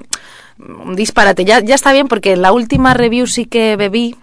[0.59, 1.45] un disparate.
[1.45, 4.17] Ya, ya está bien, porque en la última review sí que bebí,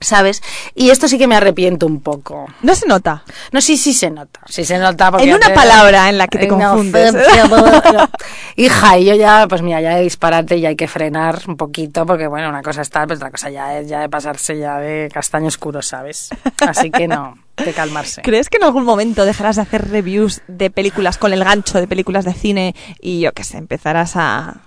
[0.00, 0.42] ¿sabes?
[0.74, 2.46] Y esto sí que me arrepiento un poco.
[2.62, 3.24] No se nota.
[3.52, 4.40] No, sí, sí se nota.
[4.46, 5.10] Sí se nota.
[5.10, 7.14] Porque En una te- palabra en la que te No, confundes.
[7.14, 8.08] no.
[8.56, 12.06] Hija, y yo ya, pues mira, ya de disparate ya hay que frenar un poquito,
[12.06, 15.08] porque bueno, una cosa está, pero otra cosa ya es ya de pasarse ya de
[15.12, 16.30] castaño oscuro, ¿sabes?
[16.66, 18.22] Así que no, de calmarse.
[18.22, 21.86] ¿Crees que en algún momento dejarás de hacer reviews de películas con el gancho de
[21.86, 24.62] películas de cine y yo qué sé, empezarás a,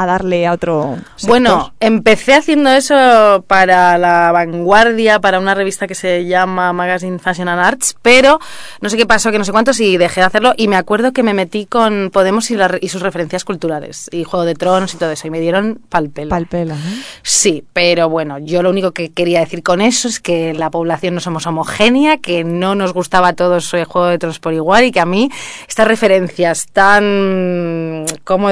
[0.00, 1.28] a darle a otro sector?
[1.28, 7.48] Bueno, empecé haciendo eso para La Vanguardia, para una revista que se llama Magazine Fashion
[7.48, 8.38] and Arts, pero
[8.80, 10.54] no sé qué pasó, que no sé cuántos, y dejé de hacerlo.
[10.56, 14.22] Y me acuerdo que me metí con Podemos y, la- y sus referencias culturales, y
[14.24, 16.30] Juego de Tronos y todo eso, y me dieron pal pelo.
[16.30, 16.80] Pal pelo, ¿no?
[17.22, 21.14] Sí, pero bueno, yo lo único que quería decir con eso es que la población
[21.14, 24.84] no somos homogénea, que no nos gustaba a todos el Juego de Tronos por igual
[24.84, 25.28] y que a mí
[25.66, 28.50] estas referencias tan, ¿cómo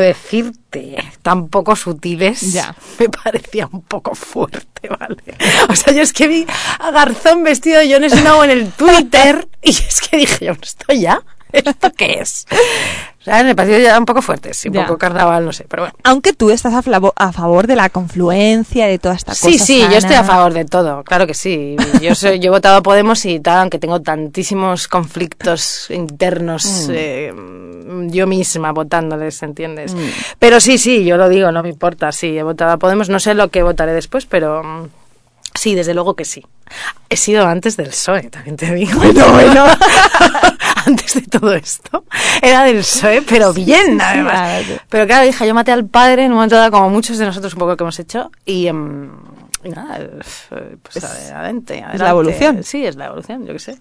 [0.81, 1.13] decirte?
[1.23, 2.75] Tan poco sutiles, Ya.
[2.99, 5.17] me parecía un poco fuerte, ¿vale?
[5.69, 6.47] O sea, yo es que vi
[6.79, 10.93] a Garzón vestido de Jon Snow en el Twitter y es que dije, yo, ¿esto
[10.93, 11.23] ya?
[11.53, 12.47] ¿Esto qué es?
[13.21, 14.87] O sea, me pareció ya un poco fuerte, sí, un Ya.
[14.87, 15.97] poco carnaval, no sé, pero bueno.
[16.05, 19.47] Aunque tú estás a, flavo- a favor de la confluencia, de toda esta cosa.
[19.49, 21.77] Sí, sí, yo estoy a favor de todo, claro que sí.
[22.01, 26.93] Yo soy, yo he votado a Podemos y tal, aunque tengo tantísimos conflictos internos Mm.
[26.95, 27.33] eh,
[28.09, 29.95] yo misma votándoles, ¿entiendes?
[29.95, 29.99] Mm.
[30.39, 33.19] Pero sí, sí, yo lo digo, no me importa, sí, he votado a Podemos, no
[33.21, 34.89] sé lo que votaré después, pero mm,
[35.55, 36.45] sí, desde luego que sí.
[37.09, 38.99] He sido antes del PSOE, también te digo.
[38.99, 39.65] Bueno, bueno.
[40.87, 42.05] antes de todo esto,
[42.43, 44.33] era del PSOE, pero bien, además.
[44.33, 44.81] claro.
[44.89, 47.53] Pero claro, hija, yo maté al padre en un momento dado, como muchos de nosotros
[47.55, 51.99] un poco que hemos hecho, y, y nada, eh, pues adelante, adelante.
[51.99, 52.63] la evolución.
[52.63, 53.79] Sí, es la evolución, yo qué sé.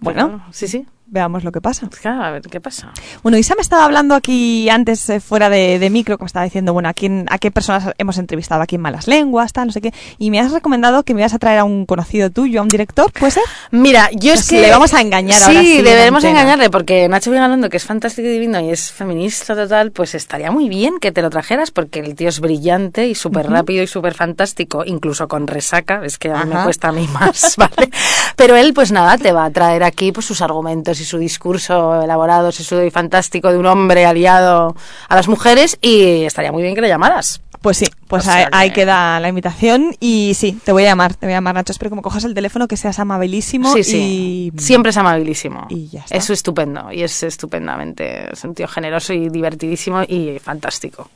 [0.00, 0.44] Bueno.
[0.50, 0.86] Sí, sí.
[1.12, 1.90] Veamos lo que pasa.
[2.00, 2.90] Claro, a ver, ¿qué pasa?
[3.22, 6.72] Bueno, Isa me estaba hablando aquí antes, eh, fuera de, de micro, como estaba diciendo,
[6.72, 9.82] bueno, a, quién, a qué personas hemos entrevistado aquí en Malas Lenguas, tal, no sé
[9.82, 9.92] qué.
[10.16, 12.68] Y me has recomendado que me ibas a traer a un conocido tuyo, a un
[12.68, 13.42] director, ¿puede ser?
[13.70, 14.62] Mira, yo es Pues que...
[14.62, 18.26] le vamos a engañar sí, ahora sí deberemos engañarle, porque Nacho Vigalondo, que es fantástico
[18.26, 22.00] y divino y es feminista total, pues estaría muy bien que te lo trajeras, porque
[22.00, 26.30] el tío es brillante y súper rápido y súper fantástico, incluso con resaca, es que
[26.30, 27.90] a mí me cuesta a mí más, ¿vale?
[28.36, 32.02] Pero él, pues nada, te va a traer aquí pues sus argumentos y su discurso
[32.02, 34.74] elaborado, sesudo y fantástico de un hombre aliado
[35.08, 37.40] a las mujeres, y estaría muy bien que le llamaras.
[37.60, 40.82] Pues sí, Pues O sea ahí, ahí que- queda la invitación y sí, te voy
[40.82, 42.98] a llamar, te voy a llamar Nacho, espero que me cojas el teléfono, que seas
[42.98, 44.52] amabilísimo Sí, sí.
[44.56, 44.60] y...
[44.60, 45.66] Siempre es amabilísimo.
[45.68, 46.16] Y ya está.
[46.16, 46.90] Es estupendo.
[46.90, 48.32] Y es estupendamente.
[48.32, 51.08] Es un tío generoso y divertidísimo y fantástico.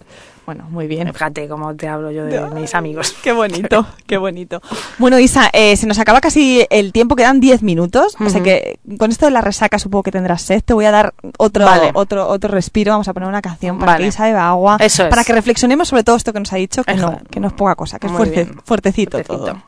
[0.46, 1.12] Bueno, muy bien.
[1.12, 3.14] Fíjate cómo te hablo yo de mis amigos.
[3.24, 4.62] Qué bonito, qué bonito.
[4.98, 8.14] Bueno, Isa, eh, se nos acaba casi el tiempo, quedan 10 minutos.
[8.20, 8.44] O sea Ujú.
[8.44, 10.62] que con esto de la resaca supongo que tendrás sed.
[10.64, 11.90] Te voy a dar otro, Vale.
[11.94, 12.92] otro, otro respiro.
[12.92, 14.04] Vamos a poner una canción para Vale.
[14.04, 14.76] que Isa beba agua.
[14.78, 15.10] Eso es.
[15.10, 17.10] Para que reflexionemos sobre todo esto que nos ha dicho, que, Eso.
[17.10, 19.44] no, que no es poca cosa, que es fuerte- fuertecito, Fuertecito.
[19.44, 19.62] todo.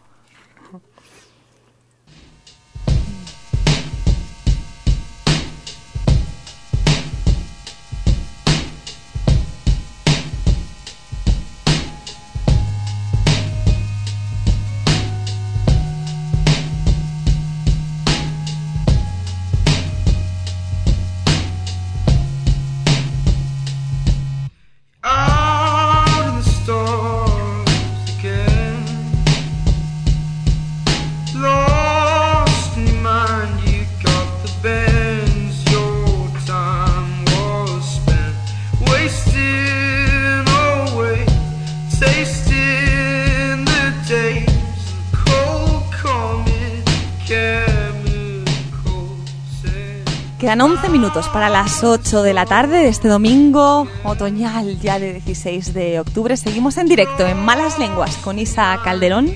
[50.59, 55.13] Quedan 11 minutos para las 8 de la tarde de este domingo otoñal ya de
[55.13, 56.37] 16 de octubre.
[56.37, 59.33] Seguimos en directo en Malas Lenguas con Isa Calderón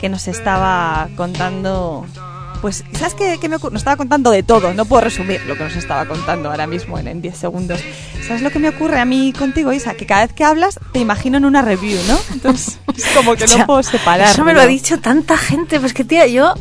[0.00, 2.04] que nos estaba contando...
[2.62, 3.74] Pues, ¿sabes qué, qué me ocurre?
[3.74, 6.98] Nos estaba contando de todo, no puedo resumir lo que nos estaba contando ahora mismo
[6.98, 7.80] en, en 10 segundos.
[8.26, 9.94] ¿Sabes lo que me ocurre a mí contigo, Isa?
[9.94, 12.18] Que cada vez que hablas te imagino en una review, ¿no?
[12.32, 14.30] Entonces, es como que no puedo separar.
[14.30, 15.78] Eso me lo ha dicho tanta gente.
[15.78, 16.54] Pues que, tía, yo.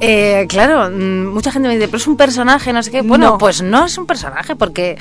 [0.00, 3.02] Eh, claro, mm, mucha gente me dice, pero es un personaje, no sé qué.
[3.02, 3.38] Bueno, No.
[3.38, 4.98] pues no es un personaje, porque.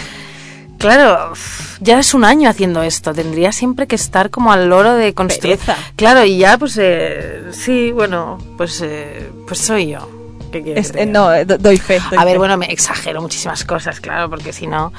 [0.77, 1.33] Claro,
[1.79, 3.13] ya es un año haciendo esto.
[3.13, 5.59] Tendría siempre que estar como al loro de construir.
[5.95, 6.75] Claro, y ya, pues.
[6.81, 8.81] eh, sí, bueno, pues.
[8.81, 10.09] eh, pues soy yo.
[10.51, 11.99] ¿Qué quieres Es- eh, no, eh, do- doy fe.
[12.09, 12.37] doy A ver, fe.
[12.39, 14.91] bueno, me exagero muchísimas cosas, claro, porque si no.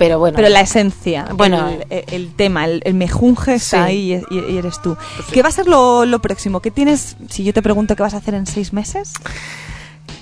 [0.00, 0.34] Pero bueno.
[0.34, 1.68] Pero la esencia, Bueno.
[1.68, 3.90] el, el- el tema, el, el mejunje está Sí.
[3.90, 4.96] ahí y, y eres tú.
[5.30, 6.60] ¿Qué va a ser lo, lo próximo?
[6.60, 9.12] ¿Qué tienes, si yo te pregunto qué vas a hacer en seis meses?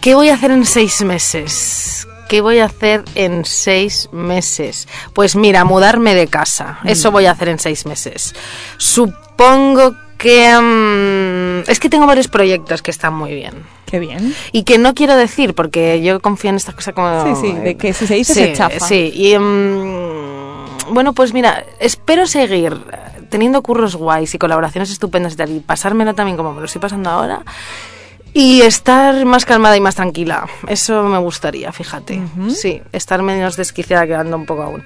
[0.00, 2.08] ¿Qué voy a hacer en seis meses?
[2.28, 4.88] ¿Qué voy a hacer en seis meses?
[5.14, 6.80] Pues mira, mudarme de casa.
[6.84, 8.34] Eso voy a hacer en seis meses.
[8.78, 10.07] Supongo que...
[10.24, 13.54] mm, es que tengo varios proyectos que están muy bien.
[13.86, 14.34] Qué bien.
[14.52, 17.36] Y que no quiero decir, porque yo confío en estas cosas como...
[17.36, 18.80] Sí, sí, de que si se dice sí, se chafa.
[18.80, 19.38] Sí, y...
[19.38, 22.76] mm, bueno, pues mira, espero seguir
[23.30, 26.80] teniendo curros guays y colaboraciones estupendas y tal, y pasármelo también como me lo estoy
[26.80, 27.42] pasando ahora.
[28.34, 30.46] Y estar más calmada y más tranquila.
[30.66, 32.20] Eso me gustaría, fíjate.
[32.50, 34.84] Sí, estar menos desquiciada quedando un poco aún.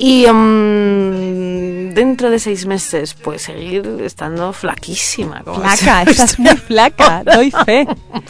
[0.00, 5.42] Y mm, dentro de seis meses, pues seguir estando flaquísima.
[5.42, 7.86] como Flaca, estás muy flaca, doy fe.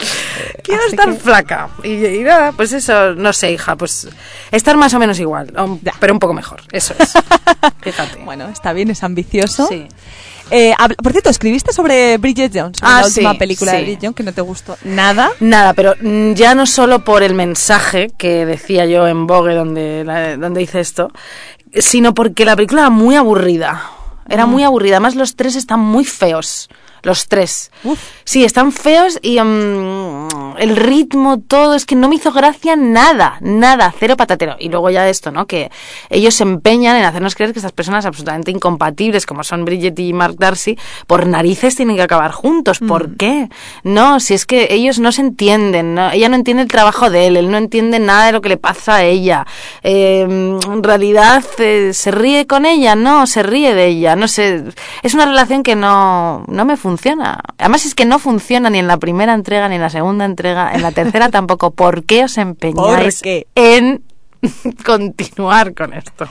[0.65, 1.69] Quiero Así estar que- flaca.
[1.85, 4.09] Y, y nada, pues eso, no sé, hija, pues
[4.51, 7.13] estar más o menos igual, um, pero un poco mejor, eso es.
[7.83, 8.19] Fíjate.
[8.25, 9.67] Bueno, está bien, es ambicioso.
[9.69, 9.87] Sí.
[10.51, 13.83] Eh, por cierto, escribiste sobre Bridget Jones, sobre Ah, la última sí, película de.
[13.83, 15.31] Bridget Jones, que no te gustó nada.
[15.41, 20.05] Nada, pero mm, ya no solo por el mensaje que decía yo en Vogue donde,
[20.05, 21.11] la- donde hice esto,
[21.75, 23.91] sino porque la película era muy aburrida.
[24.31, 24.97] Era muy aburrida.
[24.97, 26.69] Además, los tres están muy feos.
[27.03, 27.71] Los tres.
[28.25, 33.39] Sí, están feos y mm, el ritmo, todo, es que no me hizo gracia nada,
[33.41, 34.57] nada, cero patatero.
[34.59, 35.47] Y luego ya esto, ¿no?
[35.47, 35.71] Que
[36.11, 40.13] ellos se empeñan en hacernos creer que estas personas absolutamente incompatibles, como son Bridget y
[40.13, 42.79] Mark Darcy, por narices tienen que acabar juntos.
[42.81, 43.49] ¿Por qué?
[43.83, 46.11] No, si es que ellos no se entienden, ¿no?
[46.11, 48.57] ella no entiende el trabajo de él, él no entiende nada de lo que le
[48.57, 49.47] pasa a ella.
[49.83, 52.95] Eh, en realidad, eh, ¿se ríe con ella?
[52.95, 54.65] No, se ríe de ella, no sé.
[55.03, 57.41] Es una relación que no, no me funciona.
[57.59, 60.48] Además es que no funciona ni en la primera entrega, ni en la segunda entrega,
[60.51, 61.71] en la tercera tampoco.
[61.71, 63.47] ¿Por qué os empeñáis ¿Por qué?
[63.55, 64.03] en
[64.85, 66.27] continuar con esto?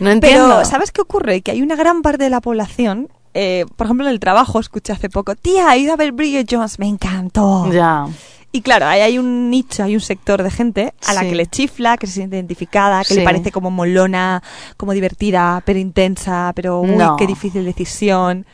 [0.00, 0.48] No entiendo.
[0.48, 1.40] Pero, ¿sabes qué ocurre?
[1.42, 4.92] Que hay una gran parte de la población, eh, por ejemplo, en el trabajo, escuché
[4.92, 7.70] hace poco, tía, he ido a ver Bridget Jones, me encantó.
[7.72, 8.06] Ya.
[8.50, 11.28] Y claro, ahí hay un nicho, hay un sector de gente a la Sí.
[11.28, 13.16] que le chifla, que se siente identificada, que Sí.
[13.20, 14.42] le parece como molona,
[14.78, 17.16] como divertida, pero intensa, pero uy, No.
[17.16, 18.46] qué difícil decisión.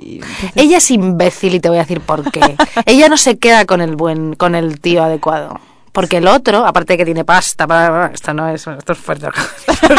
[0.00, 2.40] Y entonces- Ella es imbécil y te voy a decir por qué.
[2.86, 5.60] Ella no se queda con el buen, con el tío adecuado.
[5.98, 9.26] Porque el otro, aparte de que tiene pasta, para- esto no es, esto es fuerte,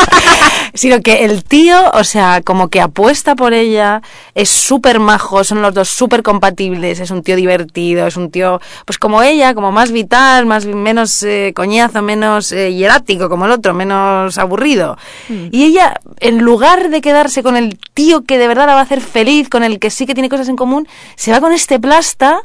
[0.74, 4.02] sino que el tío, o sea, como que apuesta por ella,
[4.34, 8.62] es súper majo, son los dos súper compatibles, es un tío divertido, es un tío,
[8.86, 13.52] pues como ella, como más vital, más menos eh, coñazo, menos eh, hierático, como el
[13.52, 14.98] otro, menos aburrido.
[15.28, 18.84] Y ella, en lugar de quedarse con el tío que de verdad la va a
[18.84, 20.88] hacer feliz, con el que sí que tiene cosas en común,
[21.18, 22.40] se va con este plasta.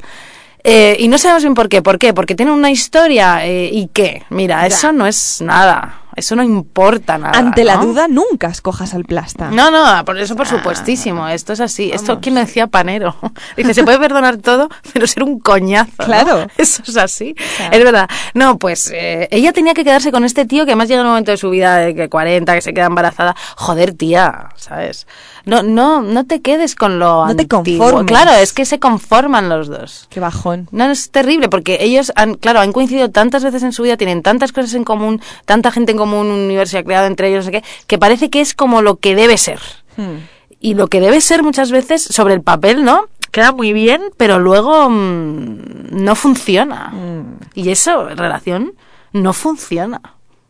[0.64, 1.82] Eh, y no sabemos bien por qué.
[1.82, 2.14] ¿Por qué?
[2.14, 4.24] Porque tiene una historia eh, y qué.
[4.30, 6.00] Mira, eso no es nada.
[6.16, 7.36] Eso no importa nada.
[7.36, 9.50] Ante la duda, nunca escojas al plasta.
[9.50, 11.26] No, no, por eso por supuestísimo.
[11.28, 11.90] Esto es así.
[11.92, 13.16] Esto quien lo decía Panero.
[13.56, 15.92] Dice, se puede perdonar todo, pero ser un coñazo.
[15.98, 16.04] ¿no?
[16.04, 16.46] Claro.
[16.56, 17.34] Eso es así.
[17.70, 18.08] Es verdad.
[18.32, 21.12] No, pues eh, ella tenía que quedarse con este tío que además llega en un
[21.12, 23.34] momento de su vida de que 40, que se queda embarazada.
[23.56, 25.06] Joder, tía, ¿sabes?
[25.46, 28.06] No, no, no te quedes con lo No te conformes.
[28.06, 30.06] Claro, es que se conforman los dos.
[30.08, 30.68] Qué bajón.
[30.70, 34.22] No, es terrible porque ellos han, claro, han coincidido tantas veces en su vida, tienen
[34.22, 37.60] tantas cosas en común, tanta gente en común, un universo creado entre ellos, no sé
[37.60, 39.60] qué, que parece que es como lo que debe ser.
[39.96, 40.26] Hmm.
[40.60, 43.06] Y lo que debe ser muchas veces sobre el papel, ¿no?
[43.30, 45.58] Queda muy bien, pero luego mm,
[45.90, 46.88] no funciona.
[46.88, 47.38] Hmm.
[47.54, 48.72] Y eso, en relación,
[49.12, 50.00] no funciona.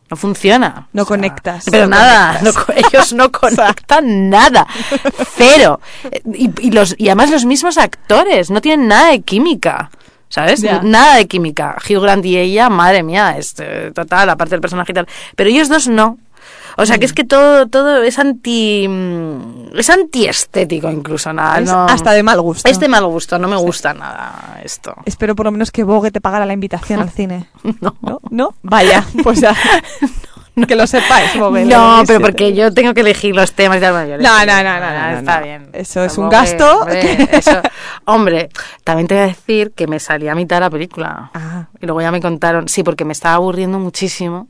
[0.09, 0.87] No funciona.
[0.93, 1.65] No O sea, conectas.
[1.71, 2.55] Pero No nada, conectas.
[2.55, 4.67] no co- ellos no conectan nada.
[5.35, 5.79] Cero.
[6.11, 9.89] Eh, Y, y los, y además los mismos actores, no tienen nada de química.
[10.27, 10.63] ¿Sabes?
[10.83, 11.77] Nada de química.
[11.87, 15.07] Hugh Grant y ella, madre mía, es eh, total, aparte del personaje y tal.
[15.35, 16.17] Pero ellos dos no.
[16.77, 17.15] O sea, que es Mm.
[17.15, 18.87] que todo, todo es anti.
[18.87, 21.59] mm, Es antiestético incluso, nada.
[21.59, 22.69] Es no- hasta de mal gusto.
[22.69, 24.93] Es de mal gusto, no me gusta nada esto.
[25.05, 27.47] Espero por lo menos que Vogue te pagara la invitación al cine.
[27.81, 27.95] No.
[28.01, 28.19] ¿No?
[28.29, 28.53] ¿No?
[28.61, 29.55] Vaya, pues ya.
[30.69, 31.65] Que lo sepáis, Vogue.
[31.65, 33.91] No, pero que porque yo tengo que elegir los temas y tal.
[33.91, 35.69] bueno, No, no, no, no, Ah, no, Está bien.
[35.73, 37.61] Eso es un Tampoco gasto hombre, eso-
[38.05, 38.49] hombre,
[38.85, 41.29] también te voy a decir que me salí a mitad de la película.
[41.33, 41.65] Ah.
[41.81, 44.47] Y luego ya me contaron, sí, porque me estaba aburriendo muchísimo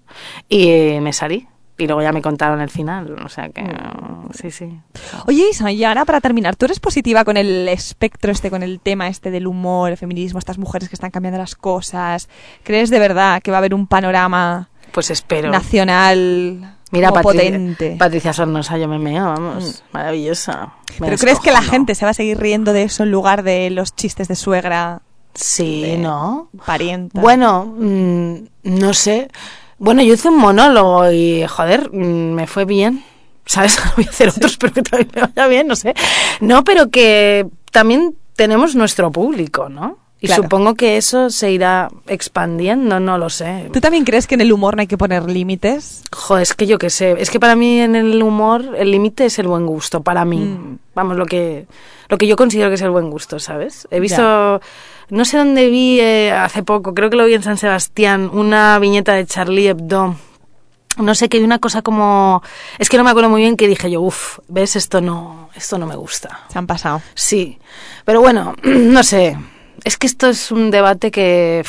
[0.47, 1.47] y eh, me salí.
[1.77, 4.29] Y luego ya me contaron el final, o sea que Mm.
[4.33, 4.79] sí, sí.
[5.27, 8.79] Oye, Isa, y ahora para terminar, ¿tú eres positiva con el espectro este, con el
[8.79, 12.29] tema este del humor, el feminismo, estas mujeres que están cambiando las cosas?
[12.63, 15.51] ¿Crees de verdad que va a haber un panorama Pues espero.
[15.51, 17.95] nacional Mira, como Patri- potente?
[17.99, 20.73] Patricia Sornosa, yo me meo, vamos, maravillosa.
[20.99, 23.43] Me ¿Pero crees que la gente se va a seguir riendo de eso en lugar
[23.43, 25.01] de los chistes de suegra,
[25.33, 26.49] Sí, de ¿no?
[26.65, 27.19] parienta?
[27.19, 29.27] Bueno, mm, no sé.
[29.77, 33.03] Bueno, yo hice un monólogo y, joder, mm, me fue bien.
[33.45, 33.79] ¿Sabes?
[33.95, 35.93] Voy a hacer otros, pero que también me vaya bien, no sé.
[36.39, 39.97] No, pero que también tenemos nuestro público, ¿no?
[40.25, 40.43] Y Claro.
[40.43, 43.69] supongo que eso se irá expandiendo, no lo sé.
[43.71, 46.01] ¿Tú también crees que en el humor no hay que poner límites?
[46.11, 47.15] Joder, es que yo qué sé.
[47.19, 50.39] Es que para mí en el humor el límite es el buen gusto, para mí.
[50.39, 50.79] Mm.
[50.95, 51.67] Vamos, lo que,
[52.09, 53.87] lo que yo considero que es el buen gusto, ¿sabes?
[53.91, 54.59] He visto,
[55.09, 58.79] no sé dónde vi eh, hace poco, creo que lo vi en San Sebastián, una
[58.79, 60.15] viñeta de Charlie Hebdo.
[60.97, 62.41] No sé, que vi una cosa como...
[62.79, 64.75] Es que no me acuerdo muy bien que dije yo, uff, ¿ves?
[64.75, 66.45] Esto no, esto no me gusta.
[66.47, 67.01] Se han pasado.
[67.13, 67.59] Sí,
[68.05, 69.37] pero bueno, no sé.
[69.85, 71.63] Es que esto es un debate que...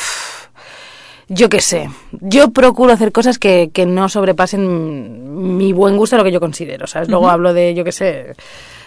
[1.29, 1.89] yo qué sé.
[2.13, 6.87] Yo procuro hacer cosas que, que no sobrepasen mi buen gusto, lo que yo considero,
[6.87, 7.09] ¿sabes?
[7.09, 8.35] Luego hablo de, yo qué sé,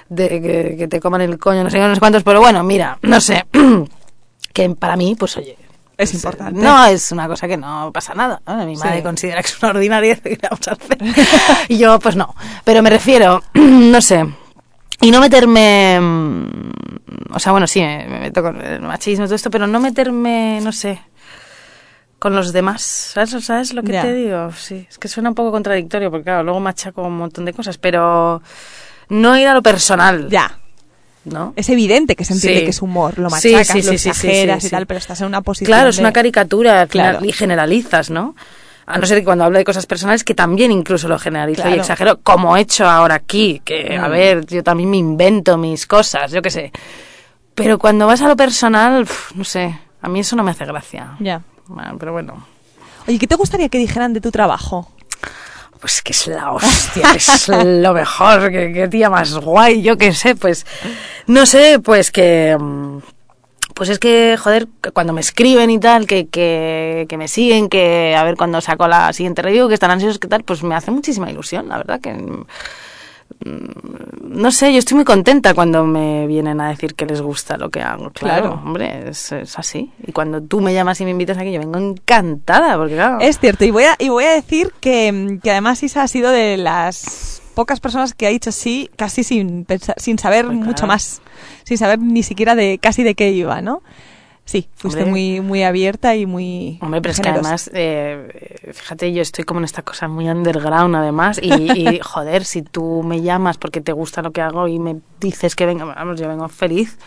[0.09, 2.63] de que, que te coman el coño, no sé, qué, no sé cuántos, pero bueno,
[2.63, 3.45] mira, no sé.
[4.53, 5.55] que para mí, pues oye,
[5.97, 6.59] Es importante.
[6.59, 8.41] no es una cosa que no pasa nada.
[8.47, 8.65] ¿no?
[8.65, 9.03] Mi madre Sí.
[9.03, 10.97] considera que es una ordinaria ¿qué le vamos a hacer?
[11.67, 12.33] y yo, pues no.
[12.63, 14.25] Pero me refiero, no sé.
[15.01, 15.99] Y no meterme.
[15.99, 19.67] mm, O sea, bueno, sí, me, me meto con el machismo y todo esto, pero
[19.67, 20.99] no meterme, no sé.
[22.17, 22.81] Con los demás,
[23.13, 23.29] ¿sabes?
[23.45, 24.51] ¿Sabes lo que te digo?
[24.51, 27.77] Sí, es que suena un poco contradictorio, porque claro, luego machaco un montón de cosas,
[27.77, 28.41] pero
[29.07, 30.59] no ir a lo personal, Ya.
[31.23, 31.53] ¿no?
[31.55, 32.65] Es evidente que se entiende Sí.
[32.65, 35.41] que es humor, lo machacas, sí, lo sí, exageras y tal, pero estás en una
[35.41, 37.23] posición Claro, es una caricatura Claro.
[37.23, 38.35] y generalizas, ¿no?
[38.91, 41.77] A no ser que cuando hablo de cosas personales, que también incluso lo generalizo Claro.
[41.77, 44.11] y exagero, como he hecho ahora aquí, que, a Mm.
[44.11, 46.71] ver, yo también me invento mis cosas, yo qué sé.
[47.53, 51.11] Pero cuando vas a lo personal, no sé, a mí eso no me hace gracia.
[51.19, 51.41] Ya.
[51.67, 52.45] Bueno, pero bueno,
[53.07, 54.91] Oye, ¿qué te gustaría que dijeran de tu trabajo?
[55.79, 59.97] pues que es la hostia, que es lo mejor, que, que tía más guay, yo
[59.97, 60.65] qué sé, pues,
[61.27, 62.57] no sé, pues que...
[63.79, 67.69] mm, Pues es que, joder, cuando me escriben y tal, que, que, que me siguen,
[67.69, 70.75] que a ver cuándo saco la siguiente review, que están ansiosos, que tal, pues me
[70.75, 72.13] hace muchísima ilusión, la verdad, que...
[72.13, 72.43] mm,
[74.31, 77.69] No sé, yo estoy muy contenta cuando me vienen a decir que les gusta lo
[77.69, 78.09] que hago.
[78.11, 78.61] Claro, Claro.
[78.63, 79.91] hombre, es, es así.
[80.05, 83.19] Y cuando tú me llamas y me invitas aquí, yo vengo encantada, porque claro...
[83.21, 86.31] Es cierto, y voy a, y voy a decir que, que además Isa ha sido
[86.31, 91.21] de las pocas personas que ha dicho sí casi sin, sin saber Pues mucho más,
[91.65, 93.83] sin saber ni siquiera de casi de qué iba, ¿no?
[94.45, 95.11] Sí, fuiste Hombre.
[95.11, 96.79] muy, muy abierta y muy.
[96.81, 100.95] Hombre, pero es que además, eh, fíjate, yo estoy como en esta cosa muy underground
[100.95, 104.79] además y, y, joder, si tú me llamas porque te gusta lo que hago y
[104.79, 106.97] me dices que venga, vamos, yo vengo feliz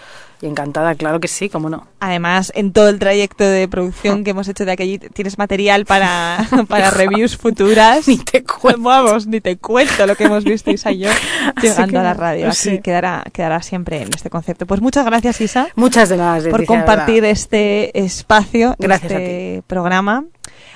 [0.43, 1.86] y encantada, claro que sí, cómo no.
[2.01, 6.49] Además, en todo el trayecto de producción que hemos hecho de aquello, tienes material para,
[6.68, 8.09] para reviews futuras.
[8.09, 8.82] Ni te cuento.
[8.82, 11.11] Vamos, ni te cuento lo que hemos visto Isa y yo
[11.62, 12.53] llegando a la radio.
[12.53, 12.70] sí.
[12.70, 14.66] Así quedará, quedará siempre en este concepto.
[14.66, 20.24] Pues muchas gracias, Isa, Muchas de las por compartir este espacio, Gracias a este programa.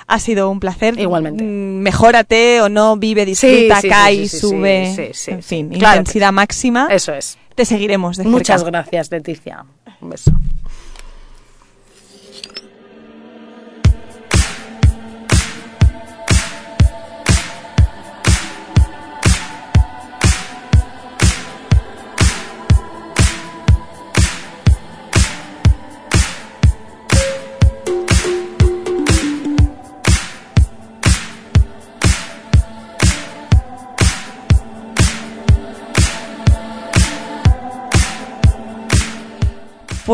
[0.07, 0.97] Ha sido un placer.
[0.97, 1.43] Igualmente.
[1.43, 4.93] Mm, Mejórate o no, vive, disfruta, sí, sí, cae, sube.
[4.95, 6.87] sí, sí, en fin, Claro intensidad máxima.
[6.89, 7.37] Eso es.
[7.57, 8.37] Te seguiremos de cerca.
[8.37, 9.65] Muchas gracias, Leticia.
[10.01, 10.31] Un beso.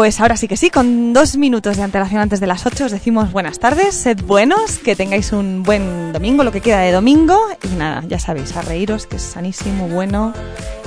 [0.03, 2.91] Pues ahora sí que sí, con dos minutos de antelación antes de las 8 os
[2.91, 7.39] decimos buenas tardes, sed buenos, que tengáis un buen domingo, lo que queda de domingo.
[7.63, 10.33] Y nada, ya sabéis, a reíros, que es sanísimo, bueno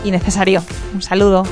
[0.04, 0.62] y necesario.
[0.94, 1.46] Un saludo.